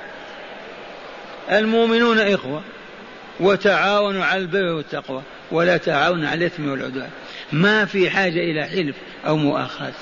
المؤمنون 1.52 2.20
إخوة 2.20 2.62
وتعاونوا 3.40 4.26
على 4.26 4.42
البر 4.42 4.74
والتقوى 4.74 5.22
ولا 5.52 5.78
تعاونوا 5.78 6.30
على 6.30 6.46
الإثم 6.46 6.70
والعدوان. 6.70 7.10
ما 7.52 7.86
في 7.86 8.10
حاجة 8.10 8.40
إلى 8.40 8.64
حلف 8.64 8.96
أو 9.28 9.38
مؤاخاة. 9.38 9.94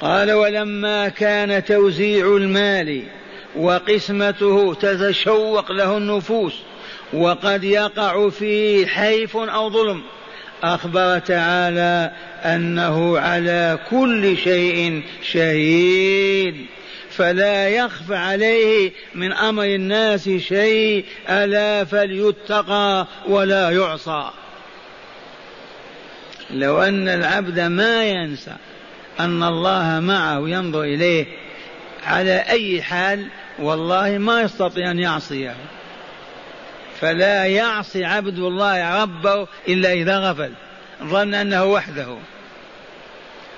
قال 0.00 0.32
ولما 0.32 1.08
كان 1.08 1.64
توزيع 1.64 2.36
المال 2.36 3.02
وقسمته 3.56 4.74
تتشوق 4.74 5.72
له 5.72 5.96
النفوس 5.96 6.54
وقد 7.12 7.64
يقع 7.64 8.28
فيه 8.28 8.86
حيف 8.86 9.36
أو 9.36 9.70
ظلم. 9.70 10.02
أخبر 10.62 11.18
تعالى 11.18 12.12
أنه 12.44 13.18
على 13.18 13.78
كل 13.90 14.36
شيء 14.36 15.02
شهيد. 15.22 16.66
فلا 17.10 17.68
يخفى 17.68 18.14
عليه 18.14 18.92
من 19.14 19.32
أمر 19.32 19.64
الناس 19.64 20.28
شيء 20.28 21.04
ألا 21.28 21.84
فليتقى 21.84 23.06
ولا 23.28 23.70
يعصى. 23.70 24.30
لو 26.50 26.82
أن 26.82 27.08
العبد 27.08 27.60
ما 27.60 28.04
ينسى 28.04 28.56
أن 29.20 29.42
الله 29.42 30.00
معه 30.00 30.48
ينظر 30.48 30.82
إليه 30.82 31.26
على 32.06 32.44
أي 32.48 32.82
حال 32.82 33.26
والله 33.58 34.18
ما 34.18 34.40
يستطيع 34.40 34.90
أن 34.90 34.98
يعصيه 34.98 35.54
فلا 37.00 37.46
يعصي 37.46 38.04
عبد 38.04 38.38
الله 38.38 39.02
ربه 39.02 39.46
إلا 39.68 39.92
إذا 39.92 40.18
غفل. 40.18 40.52
ظن 41.04 41.34
أنه 41.34 41.64
وحده. 41.64 42.16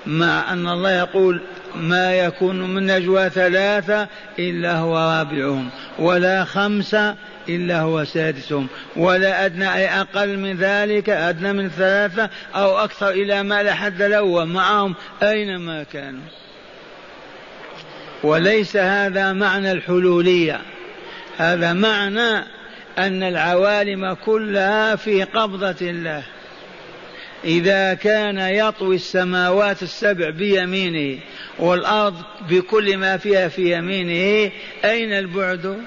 مع 0.05 0.53
أن 0.53 0.67
الله 0.67 0.91
يقول 0.91 1.41
ما 1.75 2.13
يكون 2.13 2.73
من 2.73 2.85
نجوى 2.85 3.29
ثلاثة 3.29 4.07
إلا 4.39 4.77
هو 4.77 4.97
رابعهم 4.97 5.69
ولا 5.99 6.43
خمسة 6.43 7.15
إلا 7.49 7.79
هو 7.79 8.03
سادسهم. 8.03 8.67
ولا 8.95 9.45
أدنى 9.45 9.73
أي 9.73 9.89
أقل 10.01 10.37
من 10.37 10.57
ذلك 10.57 11.09
أدنى 11.09 11.53
من 11.53 11.69
ثلاثة 11.69 12.29
أو 12.55 12.77
أكثر 12.77 13.09
إلى 13.09 13.43
ما 13.43 13.63
لا 13.63 13.73
حد 13.73 14.01
له. 14.01 14.21
ومعهم 14.21 14.95
أينما 15.23 15.83
كانوا. 15.83 16.21
وليس 18.23 18.77
هذا 18.77 19.33
معنى 19.33 19.71
الحلولية. 19.71 20.61
هذا 21.37 21.73
معنى 21.73 22.45
أن 22.97 23.23
العوالم 23.23 24.13
كلها 24.13 24.95
في 24.95 25.23
قبضة 25.23 25.75
الله. 25.81 26.23
إذا 27.43 27.93
كان 27.93 28.37
يطوي 28.37 28.95
السماوات 28.95 29.83
السبع 29.83 30.29
بيمينه 30.29 31.19
والأرض 31.59 32.15
بكل 32.49 32.97
ما 32.97 33.17
فيها 33.17 33.47
في 33.47 33.77
يمينه 33.77 34.51
أين 34.85 35.13
البعد؟ 35.13 35.77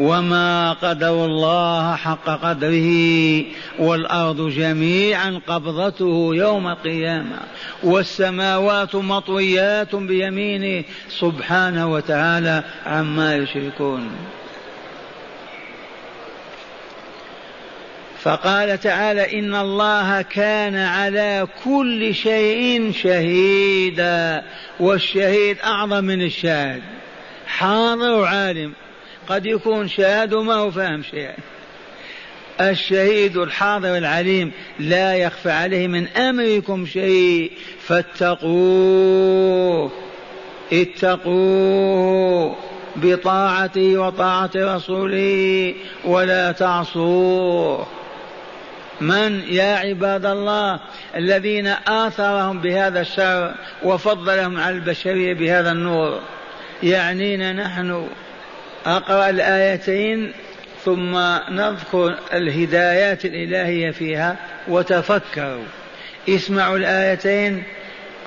وما 0.00 0.72
قدر 0.72 1.24
الله 1.24 1.96
حق 1.96 2.24
قدره 2.24 3.44
والأرض 3.78 4.48
جميعا 4.48 5.40
قبضته 5.46 6.30
يوم 6.34 6.68
القيامة 6.68 7.38
والسماوات 7.82 8.96
مطويات 8.96 9.94
بيمينه 9.94 10.84
سبحانه 11.08 11.92
وتعالى 11.92 12.64
عما 12.86 13.36
يشركون 13.36 14.10
فقال 18.22 18.80
تعالى 18.80 19.38
ان 19.38 19.54
الله 19.54 20.22
كان 20.22 20.76
على 20.76 21.46
كل 21.64 22.14
شيء 22.14 22.92
شهيدا 22.92 24.44
والشهيد 24.80 25.58
اعظم 25.64 26.04
من 26.04 26.22
الشاهد 26.22 26.82
حاضر 27.46 28.10
وعالم 28.10 28.72
قد 29.30 29.46
يكون 29.46 29.88
شاهد 29.88 30.34
وما 30.34 30.54
هو 30.54 30.70
فاهم 30.70 31.02
شيئا 31.02 31.34
الشهيد 32.60 33.36
الحاضر 33.36 33.96
العليم 33.96 34.52
لا 34.78 35.14
يخفى 35.14 35.50
عليه 35.50 35.86
من 35.86 36.08
أمركم 36.08 36.86
شيء 36.86 37.52
فاتقوه. 37.80 39.00
اتقوه 40.72 42.56
بطاعته 42.96 43.98
وطاعة 43.98 44.50
رسوله 44.56 45.74
ولا 46.04 46.52
تعصوه. 46.52 47.86
من 49.00 49.40
يا 49.48 49.76
عباد 49.76 50.26
الله 50.26 50.80
الذين 51.16 51.66
آثرهم 51.86 52.60
بهذا 52.60 53.00
الشر 53.00 53.54
وفضلهم 53.82 54.58
على 54.58 54.76
البشرية 54.76 55.34
بهذا 55.34 55.72
النور؟ 55.72 56.20
يعنينا 56.82 57.52
نحن 57.52 58.08
أقرأ 58.86 59.30
الآيتين 59.30 60.32
ثم 60.84 61.18
نذكر 61.50 62.14
الهدايات 62.32 63.24
الإلهية 63.24 63.90
فيها 63.90 64.36
وتفكروا. 64.68 65.64
اسمعوا 66.28 66.76
الآيتين. 66.76 67.62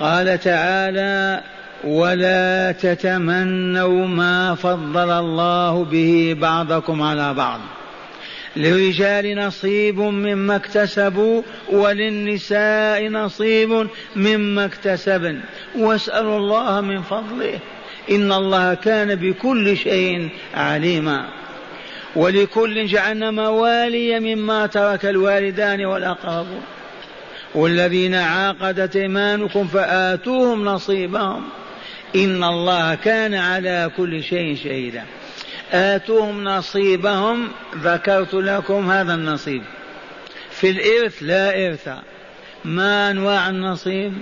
قال 0.00 0.40
تعالى 0.40 1.40
ولا 1.84 2.72
تتمنوا 2.72 4.06
ما 4.06 4.54
فضل 4.54 5.10
الله 5.10 5.84
به 5.84 6.36
بعضكم 6.40 7.02
على 7.02 7.34
بعض. 7.34 7.60
للرجال 8.56 9.36
نصيب 9.36 10.00
مما 10.00 10.56
اكتسبوا 10.56 11.42
وللنساء 11.72 13.08
نصيب 13.08 13.88
مما 14.16 14.64
اكتسبن. 14.64 15.40
واسألوا 15.78 16.36
الله 16.36 16.80
من 16.80 17.02
فضله. 17.02 17.58
إن 18.10 18.32
الله 18.32 18.74
كان 18.74 19.14
بكل 19.14 19.76
شيء 19.76 20.28
عليما. 20.54 21.28
ولكل 22.16 22.86
جعلنا 22.86 23.30
موالي 23.30 24.20
مما 24.20 24.66
ترك 24.66 25.06
الوالدان 25.06 25.84
والأقربون 25.84 26.62
والذين 27.54 28.14
عاقدت 28.14 28.96
إيمانكم 28.96 29.66
فآتوهم 29.66 30.64
نصيبهم. 30.64 31.44
إن 32.16 32.44
الله 32.44 32.94
كان 32.94 33.34
على 33.34 33.90
كل 33.96 34.22
شيء 34.22 34.56
شهيدا. 34.56 35.04
آتوهم 35.72 36.44
نصيبهم 36.44 37.48
ذكرت 37.74 38.34
لكم 38.34 38.90
هذا 38.90 39.14
النصيب. 39.14 39.62
في 40.50 40.70
الإرث 40.70 41.22
لا 41.22 41.66
إرث. 41.66 41.88
ما 42.64 43.10
أنواع 43.10 43.48
النصيب؟ 43.48 44.12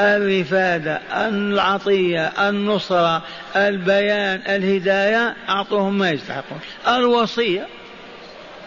الرفادة 0.00 1.00
العطية 1.12 2.26
النصرة 2.48 3.22
البيان 3.56 4.42
الهداية 4.48 5.36
أعطوهم 5.48 5.98
ما 5.98 6.10
يستحقون. 6.10 6.58
الوصية 6.88 7.66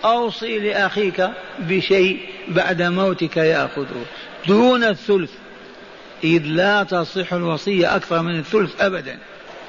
أوصي 0.05 0.59
لأخيك 0.59 1.29
بشيء 1.59 2.19
بعد 2.47 2.81
موتك 2.81 3.37
يأخذه. 3.37 4.05
دون 4.47 4.83
الثلث 4.83 5.31
إذ 6.23 6.41
لا 6.45 6.83
تصح 6.83 7.33
الوصية 7.33 7.95
أكثر 7.95 8.21
من 8.21 8.39
الثلث 8.39 8.81
أبدا. 8.81 9.17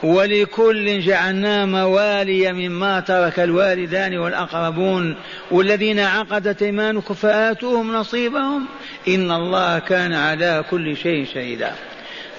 ولكل 0.05 1.01
جعلنا 1.01 1.67
موالي 1.67 2.53
مما 2.53 3.01
ترك 3.01 3.41
الوالدان 3.41 4.19
والأقربون 4.19 5.17
والذين 5.51 6.01
عقدت 6.01 6.63
ايمانكم 6.63 7.15
فآتوهم 7.15 7.93
نصيبهم. 7.93 8.67
إن 9.09 9.31
الله 9.31 9.79
كان 9.79 10.13
على 10.13 10.65
كل 10.71 10.97
شيء 10.97 11.27
شهيدا. 11.35 11.73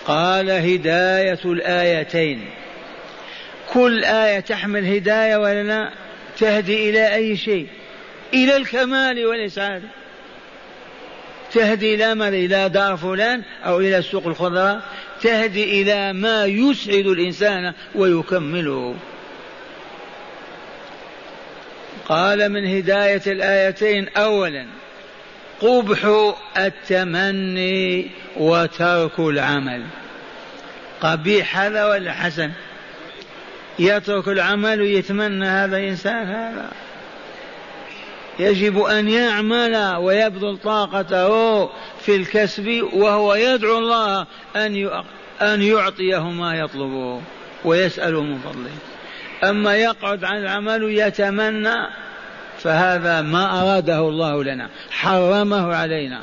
قال 0.08 0.49
هداية 0.49 1.39
الآيتين. 1.45 2.41
كل 3.73 4.04
آية 4.04 4.39
تحمل 4.39 4.86
هداية 4.86 5.38
ولا 5.38 5.63
لا؟ 5.63 5.89
تهدي 6.39 6.89
إلى 6.89 7.15
أي 7.15 7.38
شيء؟ 7.38 7.67
إلى 8.34 8.58
الكمال 8.58 9.25
والإسعاد. 9.25 9.84
تهدي 11.54 11.95
إلى 11.95 12.15
ماذا؟ 12.15 12.36
إلى 12.36 12.69
دار 12.69 12.97
فلان 12.97 13.43
أو 13.65 13.80
إلى 13.80 14.01
سوق 14.01 14.28
الخضراء. 14.28 14.82
تهدي 15.21 15.82
إلى 15.82 16.13
ما 16.13 16.45
يسعد 16.45 17.06
الإنسان 17.06 17.73
ويكمله 17.95 18.95
قال 22.06 22.49
من 22.49 22.65
هداية 22.78 23.21
الآيتين 23.28 24.10
أولا 24.10 24.65
قبح 25.62 26.34
التمني 26.58 28.12
وترك 28.38 29.19
العمل. 29.19 29.84
قبيح 31.01 31.60
هذا 31.60 31.86
ولا 31.86 32.13
حسن؟ 32.13 32.51
يترك 33.80 34.28
العمل 34.28 34.82
ويتمنى 34.82 35.45
هذا 35.45 35.78
الإنسان 35.78 36.28
هذا. 36.28 36.71
يجب 38.39 38.82
أن 38.82 39.10
يعمل 39.10 39.95
ويبذل 39.95 40.58
طاقته 40.58 41.65
في 42.02 42.15
الكسب 42.15 42.89
وهو 42.93 43.36
يدعو 43.36 43.78
الله 43.78 44.26
أن 44.56 45.04
أن 45.41 45.62
يعطيه 45.62 46.30
ما 46.30 46.56
يطلبه 46.56 47.21
ويسأله 47.65 48.21
من 48.21 48.39
فضله. 48.39 48.71
أما 49.50 49.76
يقعد 49.76 50.24
عن 50.24 50.38
العمل 50.38 50.84
يتمنى 50.84 51.76
فهذا 52.60 53.21
ما 53.21 53.62
أراده 53.62 54.00
الله 54.00 54.43
لنا 54.43 54.69
حرمه 54.91 55.76
علينا. 55.76 56.21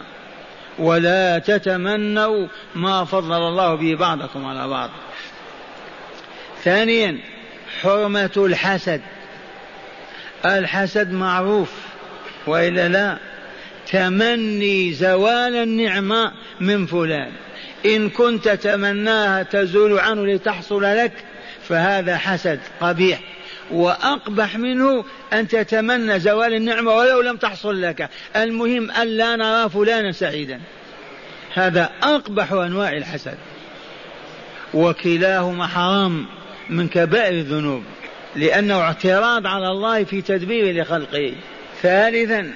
ولا 0.78 1.38
تتمنوا 1.38 2.46
ما 2.74 3.04
فضل 3.04 3.32
الله 3.32 3.74
به 3.74 3.94
بعضكم 3.94 4.46
على 4.46 4.68
بعض. 4.68 4.90
ثانيا 6.64 7.18
حرمة 7.82 8.32
الحسد. 8.36 9.00
الحسد 10.44 11.12
معروف. 11.12 11.91
وإلا 12.46 12.88
لا. 12.88 13.18
تمني 13.90 14.92
زوال 14.92 15.56
النعمة 15.56 16.32
من 16.60 16.86
فلان. 16.86 17.32
إن 17.86 18.10
كنت 18.10 18.48
تمناها 18.48 19.42
تزول 19.42 19.98
عنه 19.98 20.26
لتحصل 20.26 20.82
لك 20.82 21.12
فهذا 21.68 22.16
حسد 22.16 22.60
قبيح. 22.80 23.20
وأقبح 23.70 24.56
منه 24.56 25.04
أن 25.32 25.48
تتمنى 25.48 26.20
زوال 26.20 26.54
النعمة 26.54 26.92
ولو 26.92 27.20
لم 27.20 27.36
تحصل 27.36 27.82
لك. 27.82 28.08
المهم 28.36 28.90
الا 28.90 29.36
نرى 29.36 29.70
فلانا 29.70 30.12
سعيدا. 30.12 30.60
هذا 31.54 31.90
أقبح 32.02 32.52
أنواع 32.52 32.96
الحسد. 32.96 33.38
وكلاهما 34.74 35.66
حرام 35.66 36.26
من 36.70 36.88
كبائر 36.88 37.32
الذنوب 37.32 37.82
لأنه 38.36 38.80
اعتراض 38.80 39.46
على 39.46 39.68
الله 39.68 40.04
في 40.04 40.22
تدبيره 40.22 40.82
لخلقه. 40.82 41.32
ثالثا 41.82 42.52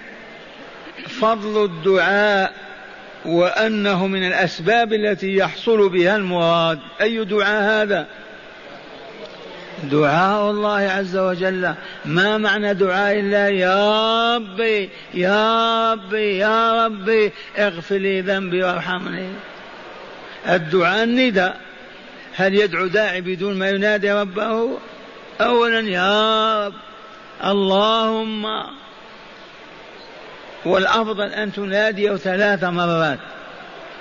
فضل 1.08 1.64
الدعاء 1.64 2.52
وأنه 3.24 4.06
من 4.06 4.26
الأسباب 4.26 4.92
التي 4.92 5.36
يحصل 5.36 5.88
بها 5.88 6.16
المراد. 6.16 6.78
أي 7.00 7.24
دعاء 7.24 7.62
هذا؟ 7.62 8.06
دعاء 9.82 10.50
الله 10.50 10.78
عز 10.78 11.16
وجل. 11.16 11.74
ما 12.04 12.38
معنى 12.38 12.74
دعاء 12.74 13.18
الله؟ 13.18 13.48
يا 13.48 14.36
ربي 14.36 14.90
يا 15.14 15.92
ربي 15.92 16.38
يا 16.38 16.86
ربي 16.86 17.32
اغفر 17.58 17.96
لي 17.96 18.20
ذنبي 18.20 18.62
وارحمني. 18.62 19.28
الدعاء 20.48 21.04
النداء. 21.04 21.60
هل 22.36 22.54
يدعو 22.54 22.86
داعي 22.86 23.20
بدون 23.20 23.58
ما 23.58 23.68
ينادي 23.68 24.12
ربه؟ 24.12 24.78
أولا 25.40 25.80
يا 25.80 26.66
رب. 26.66 26.74
اللهم 27.44 28.46
والأفضل 30.66 31.26
أن 31.26 31.52
تناديه 31.52 32.16
ثلاث 32.16 32.64
مرات. 32.64 33.18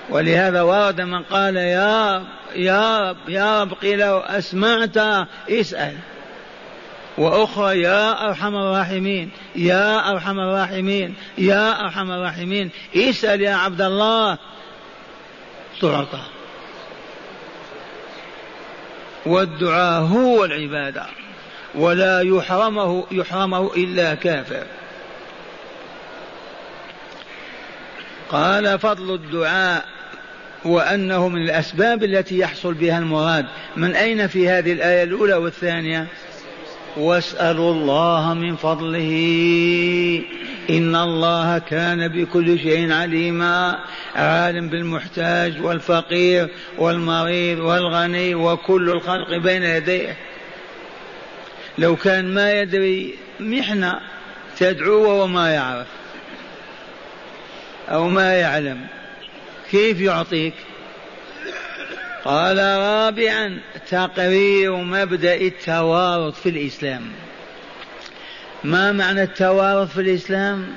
ولهذا 0.09 0.61
ورد 0.61 1.01
من 1.01 1.24
قال 1.24 1.55
يا 1.55 2.16
رب 2.16 2.26
يا 2.55 3.09
رب 3.09 3.30
يا 3.30 3.61
رب 3.61 3.74
قيل 3.74 4.01
أسمعت 4.24 4.97
اسأل. 5.49 5.93
وأخرى 7.18 7.82
يا 7.82 8.28
أرحم 8.28 8.55
الراحمين 8.55 9.32
يا 9.55 10.11
أرحم 10.11 10.39
الراحمين 10.39 11.16
يا 11.38 11.82
أرحم 11.82 12.11
الراحمين 12.11 12.70
اسأل 12.95 13.41
يا 13.41 13.55
عبد 13.55 13.82
الله. 13.82 14.38
تعطى. 15.82 16.22
والدعاء 19.26 20.01
هو 20.01 20.45
العبادة. 20.45 21.05
ولا 21.76 22.22
يحرمه 22.22 23.05
يحرمه 23.11 23.74
إلا 23.76 24.16
كافر. 24.16 24.63
قال 28.30 28.80
فضل 28.80 29.13
الدعاء 29.13 29.86
وأنه 30.65 31.30
من 31.30 31.41
الأسباب 31.41 32.03
التي 32.03 32.38
يحصل 32.38 32.73
بها 32.73 32.97
المراد. 32.99 33.45
من 33.78 33.95
أين 33.95 34.28
في 34.28 34.49
هذه 34.49 34.73
الآية 34.73 35.03
الأولى 35.03 35.34
والثانية؟ 35.34 36.07
واسألوا 36.97 37.73
الله 37.73 38.34
من 38.34 38.55
فضله. 38.55 39.11
إن 40.69 40.95
الله 40.95 41.57
كان 41.57 42.07
بكل 42.07 42.59
شيء 42.59 42.91
عليما. 42.91 43.80
عالم 44.15 44.69
بالمحتاج 44.69 45.61
والفقير 45.61 46.49
والمريض 46.78 47.59
والغني 47.59 48.36
وكل 48.36 48.89
الخلق 48.89 49.38
بين 49.38 49.63
يديه. 49.63 50.17
لو 51.78 51.95
كان 51.95 52.34
ما 52.34 52.51
يدري 52.51 53.15
محنة 53.39 53.99
تدعوه 54.57 55.23
وما 55.23 55.49
يعرف. 55.49 55.88
أو 57.89 58.07
ما 58.07 58.33
يعلم. 58.33 58.79
كيف 59.71 60.01
يعطيك؟ 60.01 60.53
قال 62.25 62.57
رابعا 62.57 63.59
تقرير 63.89 64.75
مبدأ 64.75 65.36
التوارث 65.36 66.41
في 66.41 66.49
الإسلام. 66.49 67.01
ما 68.63 68.91
معنى 68.91 69.23
التوارث 69.23 69.93
في 69.93 70.01
الإسلام؟ 70.01 70.67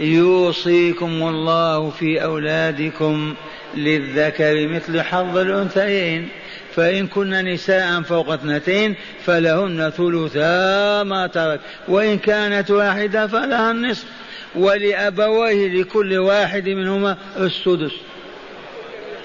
يوصيكم 0.00 1.22
الله 1.22 1.90
في 1.90 2.22
أولادكم 2.22 3.34
للذكر 3.74 4.68
مثل 4.68 5.00
حظ 5.02 5.36
الأنثيين. 5.36 6.28
فإن 6.74 7.06
كن 7.06 7.30
نساء 7.30 8.02
فوق 8.02 8.32
اثنتين 8.32 8.94
فلهن 9.24 9.92
ثلثا 9.96 11.02
ما 11.02 11.26
ترك 11.26 11.60
وإن 11.88 12.18
كانت 12.18 12.70
واحدة 12.70 13.26
فلها 13.26 13.70
النصف. 13.70 14.04
ولأبويه 14.54 15.68
لكل 15.68 16.18
واحد 16.18 16.68
منهما 16.68 17.18
السدس. 17.36 17.92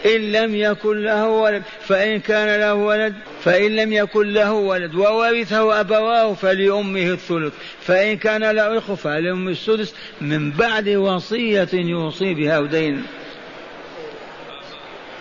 إن 0.05 0.32
لم 0.32 0.55
يكن 0.55 1.03
له 1.03 1.30
ولد 1.30 1.63
فإن 1.82 2.19
كان 2.19 2.59
له 2.59 2.73
ولد 2.73 3.13
فإن 3.43 3.76
لم 3.76 3.93
يكن 3.93 4.34
له 4.34 4.53
ولد 4.53 4.95
وورثه 4.95 5.80
أبواه 5.80 6.34
فلأمه 6.34 7.11
الثلث. 7.11 7.53
فإن 7.82 8.17
كان 8.17 8.51
له 8.51 8.78
إخوة 8.78 8.95
فلأمه 8.95 9.51
السدس 9.51 9.93
من 10.21 10.51
بعد 10.51 10.89
وصية 10.89 11.69
يوصي 11.73 12.34
بها 12.34 12.59
ودين 12.59 13.03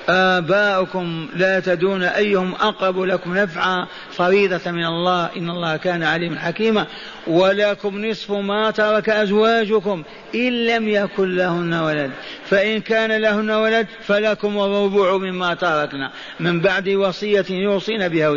آباؤكم 0.08 1.28
لا 1.36 1.60
تدون 1.60 2.02
أيهم 2.02 2.54
أقرب 2.54 3.00
لكم 3.00 3.38
نفعا. 3.38 3.86
فريضة 4.10 4.70
من 4.70 4.84
الله. 4.84 5.30
إن 5.36 5.50
الله 5.50 5.76
كان 5.76 6.02
عليما 6.02 6.38
حكيما. 6.38 6.86
ولكم 7.26 8.06
نصف 8.06 8.30
ما 8.30 8.70
ترك 8.70 9.08
أزواجكم. 9.08 10.02
إن 10.34 10.66
لم 10.66 10.88
يكن 10.88 11.36
لهن 11.36 11.74
ولد. 11.74 12.10
فإن 12.46 12.80
كان 12.80 13.12
لهن 13.20 13.50
ولد 13.50 13.86
فلكم 14.00 14.58
الربع 14.58 15.16
مما 15.16 15.54
تركنا. 15.54 16.10
من 16.40 16.60
بعد 16.60 16.88
وصية 16.88 17.46
يوصين 17.50 18.08
بها 18.08 18.28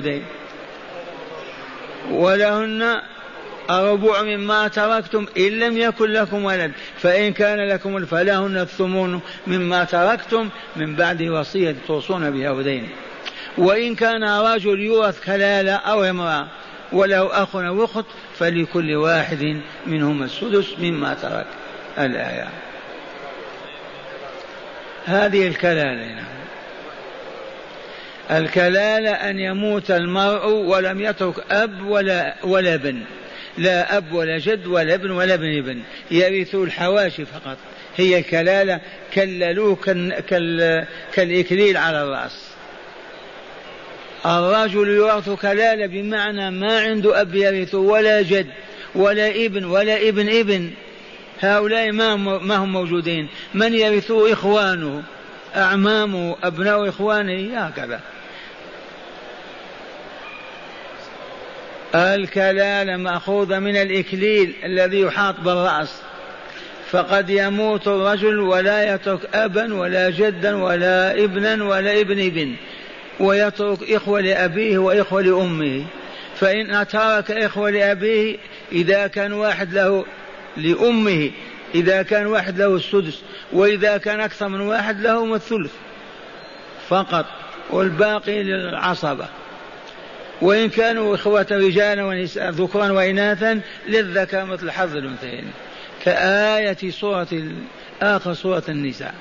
ولهن 2.12 3.02
الربع 3.70 4.22
مما 4.22 4.68
تركتم 4.68 5.26
إن 5.38 5.60
لم 5.60 5.78
يكن 5.78 6.06
لكم 6.06 6.46
ولد 6.46 6.72
فإن 6.98 7.34
كان 7.34 7.70
لكم 7.70 8.06
فلهن 8.06 8.58
الثمون 8.58 9.22
مما 9.48 9.84
تركتم 9.84 10.50
من 10.76 10.96
بعد 10.96 11.22
وصية 11.22 11.76
توصون 11.88 12.32
بها 12.32 12.52
ودين 12.52 12.90
وإن 13.58 13.96
كان 13.96 14.24
رجل 14.24 14.80
يورث 14.80 15.26
كلالة 15.26 15.74
أو 15.74 16.04
امرأة 16.04 16.48
وله 16.92 17.44
أخ 17.44 17.56
أو 17.56 17.86
أخت 17.86 18.06
فلكل 18.40 18.96
واحد 18.96 19.62
منهما 19.86 20.26
السدس 20.26 20.80
مما 20.80 21.14
ترك. 21.14 21.48
الآية. 21.98 22.48
هذه 25.06 25.48
الكلالة 25.48 26.24
الكلالة 28.32 29.12
أن 29.12 29.40
يموت 29.40 29.92
المرء 29.92 30.48
ولم 30.48 31.02
يترك 31.02 31.52
أب 31.52 31.86
ولا 31.86 32.36
ولا 32.44 32.74
ابن 32.74 33.04
لا 33.58 33.98
أب 33.98 34.14
ولا 34.14 34.38
جد 34.38 34.68
ولا 34.68 34.94
ابن 34.94 35.12
ولا 35.12 35.34
ابن 35.34 35.58
ابن. 35.58 35.82
يرثوا 36.12 36.66
الحواشي 36.66 37.26
فقط. 37.26 37.58
هي 37.98 38.24
كلالة 38.24 38.82
كللوه 39.14 39.76
كال 40.30 40.86
كالإكليل 41.14 41.78
على 41.78 42.04
الرأس. 42.04 42.48
الرجل 44.26 44.88
يورث 44.88 45.30
كلالة 45.30 45.86
بمعنى 45.86 46.52
ما 46.52 46.80
عنده 46.80 47.22
أب 47.22 47.36
يرث 47.36 47.76
ولا 47.76 48.22
جد 48.22 48.48
ولا 48.96 49.46
ابن 49.46 49.66
ولا 49.66 50.10
ابن 50.10 50.30
ابن. 50.30 50.72
هؤلاء 51.40 51.92
ما 51.92 52.16
ما 52.16 52.56
هم 52.56 52.74
موجودين؟ 52.74 53.28
من 53.54 53.74
يرثه 53.74 54.34
إخوانه؟ 54.34 55.04
أعمامه؟ 55.56 56.36
أبناء 56.44 56.90
إخوانه؟ 56.90 57.66
هكذا. 57.66 58.02
الكلالة 61.98 62.98
مأخوذة 62.98 63.60
من 63.60 63.76
الإكليل 63.76 64.54
الذي 64.64 65.02
يحاط 65.02 65.40
بالرأس 65.40 66.02
فقد 66.92 67.30
يموت 67.30 67.88
الرجل 67.88 68.40
ولا 68.40 68.94
يترك 68.94 69.36
أبا 69.36 69.74
ولا 69.74 70.10
جدا 70.10 70.56
ولا 70.64 71.24
ابنا 71.24 71.64
ولا 71.64 72.02
ابن 72.02 72.26
ابن 72.26 72.56
ويترك 73.20 73.92
إخوة 73.92 74.22
لأبيه 74.22 74.78
وإخوة 74.78 75.22
لأمه. 75.22 75.86
فإن 76.36 76.88
ترك 76.88 77.32
إخوة 77.32 77.70
لأبيه 77.70 78.38
إذا 78.72 79.08
كان 79.08 79.34
واحد 79.34 79.74
له 79.74 80.06
لأمه 80.58 81.32
إذا 81.76 82.02
كان 82.02 82.26
واحد 82.26 82.58
له 82.58 82.76
السدس 82.76 83.22
وإذا 83.54 83.98
كان 83.98 84.20
أكثر 84.20 84.48
من 84.48 84.62
واحد 84.62 85.02
له 85.02 85.36
الثلث 85.36 85.72
فقط 86.90 87.26
والباقي 87.70 88.44
للعصبة. 88.44 89.28
وإن 90.42 90.70
كانوا 90.70 91.16
إخوة 91.16 91.48
رجالا 91.52 92.06
ونساء 92.06 92.50
ذكرا 92.50 92.92
وإناثا 92.92 93.62
للذكر 93.88 94.46
مثل 94.46 94.72
حظ 94.72 94.96
الأنثيين. 94.96 95.52
كآية 96.06 96.92
سورة 96.92 97.28
آخر 98.02 98.34
سورة 98.34 98.64
النساء. 98.70 99.14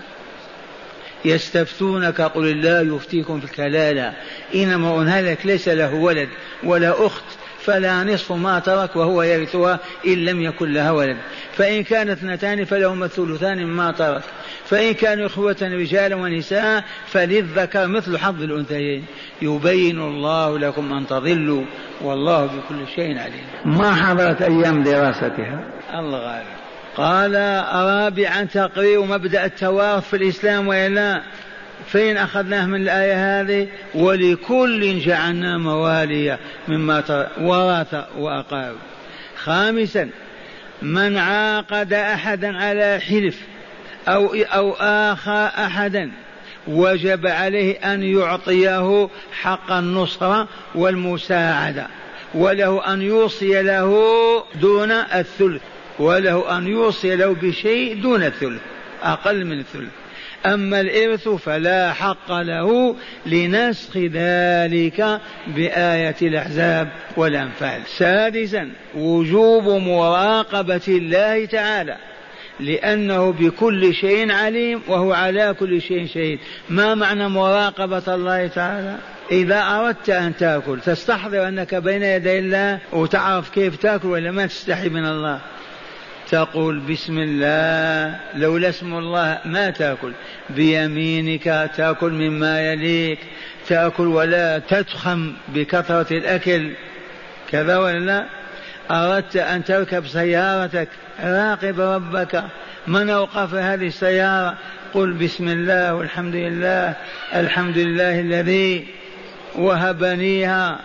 يستفتونك 1.25 2.21
قل 2.21 2.47
الله 2.47 2.97
يفتيكم 2.97 3.41
في 3.41 3.45
الكلالة. 3.45 4.13
إنما 4.55 5.19
هلك 5.21 5.47
ليس 5.47 5.69
له 5.69 5.95
ولد 5.95 6.29
ولا 6.65 7.07
أخت 7.07 7.25
فلا 7.67 8.05
نصف 8.05 8.33
ما 8.33 8.59
ترك 8.59 8.97
وهو 8.97 9.23
يرثها 9.23 9.79
إن 10.07 10.25
لم 10.25 10.43
يكن 10.43 10.73
لها 10.73 10.91
ولد. 10.91 11.17
فإن 11.57 11.83
كانت 11.83 12.11
اثنتان 12.11 12.65
فلهما 12.65 13.05
الثلثان 13.05 13.67
مما 13.67 13.93
ترك. 13.93 14.23
فإن 14.65 14.95
كانوا 14.95 15.27
إخوة 15.27 15.57
رجالا 15.63 16.17
ونساء 16.17 16.85
فللذكر 17.07 17.87
مثل 17.87 18.19
حظ 18.19 18.43
الأنثيين. 18.43 19.05
يبين 19.43 20.01
الله 20.01 20.59
لكم 20.59 20.93
أن 20.93 21.07
تضلوا 21.07 21.65
والله 22.01 22.47
بكل 22.47 22.87
شيء 22.95 23.19
عليم. 23.19 23.45
ما 23.65 23.95
حضرت 23.95 24.43
أيام 24.43 24.83
دراستها؟ 24.83 25.61
الله 25.95 26.19
غالب. 26.19 26.47
قال 26.97 27.35
رابعا 27.75 28.45
تقرير 28.45 29.03
مبدأ 29.03 29.45
التوارث 29.45 30.09
في 30.09 30.17
الإسلام 30.17 30.69
وإلا. 30.69 31.23
فين 31.87 32.17
أخذناه 32.17 32.67
من 32.67 32.83
الآية 32.83 33.41
هذه 33.41 33.69
ولكل 33.95 34.99
جعلنا 34.99 35.59
مواليا 35.59 36.39
مما 36.69 37.27
ورث 37.41 37.95
وأقارب 38.19 38.77
خامسا 39.37 40.11
من 40.83 41.19
عاقد 41.19 41.93
أحدا 41.93 42.57
على 42.57 43.01
حلف 43.01 43.39
أو 44.09 44.35
أو 44.35 44.73
آخى 44.81 45.51
أحدا 45.59 46.13
وجب 46.67 47.27
عليه 47.27 47.95
أن 47.95 48.03
يعطيه 48.03 49.09
حق 49.33 49.73
النصرة 49.73 50.49
والمساعدة 50.75 51.87
وله 52.35 52.93
أن 52.93 53.03
يوصي 53.03 53.63
له 53.63 53.95
دون 54.61 54.91
الثلث 54.91 55.63
وله 55.99 56.59
أن 56.59 56.67
يوصي 56.67 57.17
له 57.17 57.35
بشيء 57.43 58.03
دون 58.03 58.23
الثلث 58.23 58.61
أقل 59.03 59.45
من 59.45 59.59
الثلث. 59.59 59.91
أما 60.55 60.81
الإرث 60.81 61.29
فلا 61.29 61.93
حق 61.93 62.33
له 62.33 62.97
لنسخ 63.27 63.97
ذلك 63.97 65.21
بآية 65.47 66.17
الأحزاب 66.23 66.89
والأنفال. 67.17 67.81
سادسا 67.99 68.71
وجوب 68.95 69.65
مراقبة 69.65 70.81
الله 70.89 71.45
تعالى 71.45 71.97
لأنه 72.61 73.33
بكل 73.33 73.95
شيء 73.95 74.33
عليم 74.33 74.83
وهو 74.89 75.13
على 75.13 75.55
كل 75.61 75.83
شيء 75.83 76.07
شهيد. 76.07 76.39
ما 76.69 76.95
معنى 76.95 77.29
مراقبة 77.29 78.15
الله 78.15 78.47
تعالى؟ 78.47 78.97
إذا 79.31 79.63
أردت 79.63 80.11
أن 80.11 80.37
تأكل 80.37 80.81
تستحضر 80.81 81.49
أنك 81.49 81.75
بين 81.75 82.03
يدي 82.03 82.39
الله 82.39 82.79
وتعرف 82.93 83.51
كيف 83.51 83.77
تأكل 83.77 84.09
ولا 84.09 84.31
ما 84.31 84.47
تستحي 84.47 84.89
من 84.89 85.07
الله. 85.07 85.41
تقول 86.31 86.79
بسم 86.79 87.19
الله 87.19 88.21
لولا 88.35 88.69
اسم 88.69 88.99
الله 88.99 89.39
ما 89.45 89.71
تأكل. 89.71 90.13
بيمينك 90.51 91.71
تأكل 91.77 92.13
مما 92.13 92.73
يليك. 92.73 93.19
تأكل 93.69 94.07
ولا 94.07 94.59
تتخم 94.59 95.33
بكثرة 95.49 96.13
الأكل. 96.13 96.73
كذا 97.51 97.77
ولا 97.77 97.99
لا؟ 97.99 98.27
أردت 98.91 99.37
أن 99.37 99.65
تركب 99.65 100.07
سيارتك. 100.07 100.89
راقب 101.25 101.81
ربك. 101.81 102.45
من 102.87 103.11
أوقف 103.11 103.55
هذه 103.55 103.87
السيارة؟ 103.87 104.55
قل 104.95 105.13
بسم 105.13 105.49
الله 105.49 105.95
والحمد 105.95 106.35
لله. 106.35 106.95
الحمد 107.35 107.79
لله 107.79 108.21
الذي 108.21 108.87
وهبنيها 109.55 110.79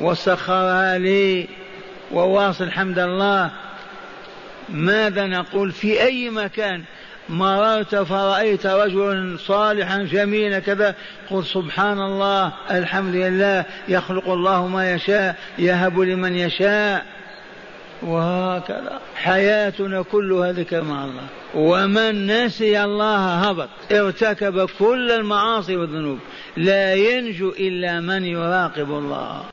وسخرها 0.00 0.98
لي 0.98 1.48
وواصل 2.12 2.70
حمد 2.70 2.98
الله. 2.98 3.50
ماذا 4.68 5.26
نقول 5.26 5.72
في 5.72 6.02
أي 6.02 6.30
مكان؟ 6.30 6.84
مررت 7.28 7.94
فرأيت 7.94 8.66
رجلا 8.66 9.36
صالحا 9.38 10.02
جميلا 10.02 10.58
كذا 10.58 10.94
قل 11.30 11.44
سبحان 11.44 12.00
الله 12.00 12.52
الحمد 12.70 13.14
لله 13.14 13.64
يخلق 13.88 14.28
الله 14.28 14.66
ما 14.66 14.92
يشاء 14.92 15.36
يهب 15.58 16.00
لمن 16.00 16.36
يشاء. 16.36 17.06
وهكذا. 18.02 19.00
حياتنا 19.16 20.02
كلها 20.02 20.52
ذكر 20.52 20.82
مع 20.82 21.04
الله. 21.04 21.26
ومن 21.54 22.26
نسي 22.26 22.84
الله 22.84 23.34
هبط 23.34 23.68
ارتكب 23.92 24.68
كل 24.78 25.10
المعاصي 25.10 25.76
والذنوب. 25.76 26.18
لا 26.56 26.94
ينجو 26.94 27.48
إلا 27.48 28.00
من 28.00 28.24
يراقب 28.24 28.90
الله. 28.90 29.42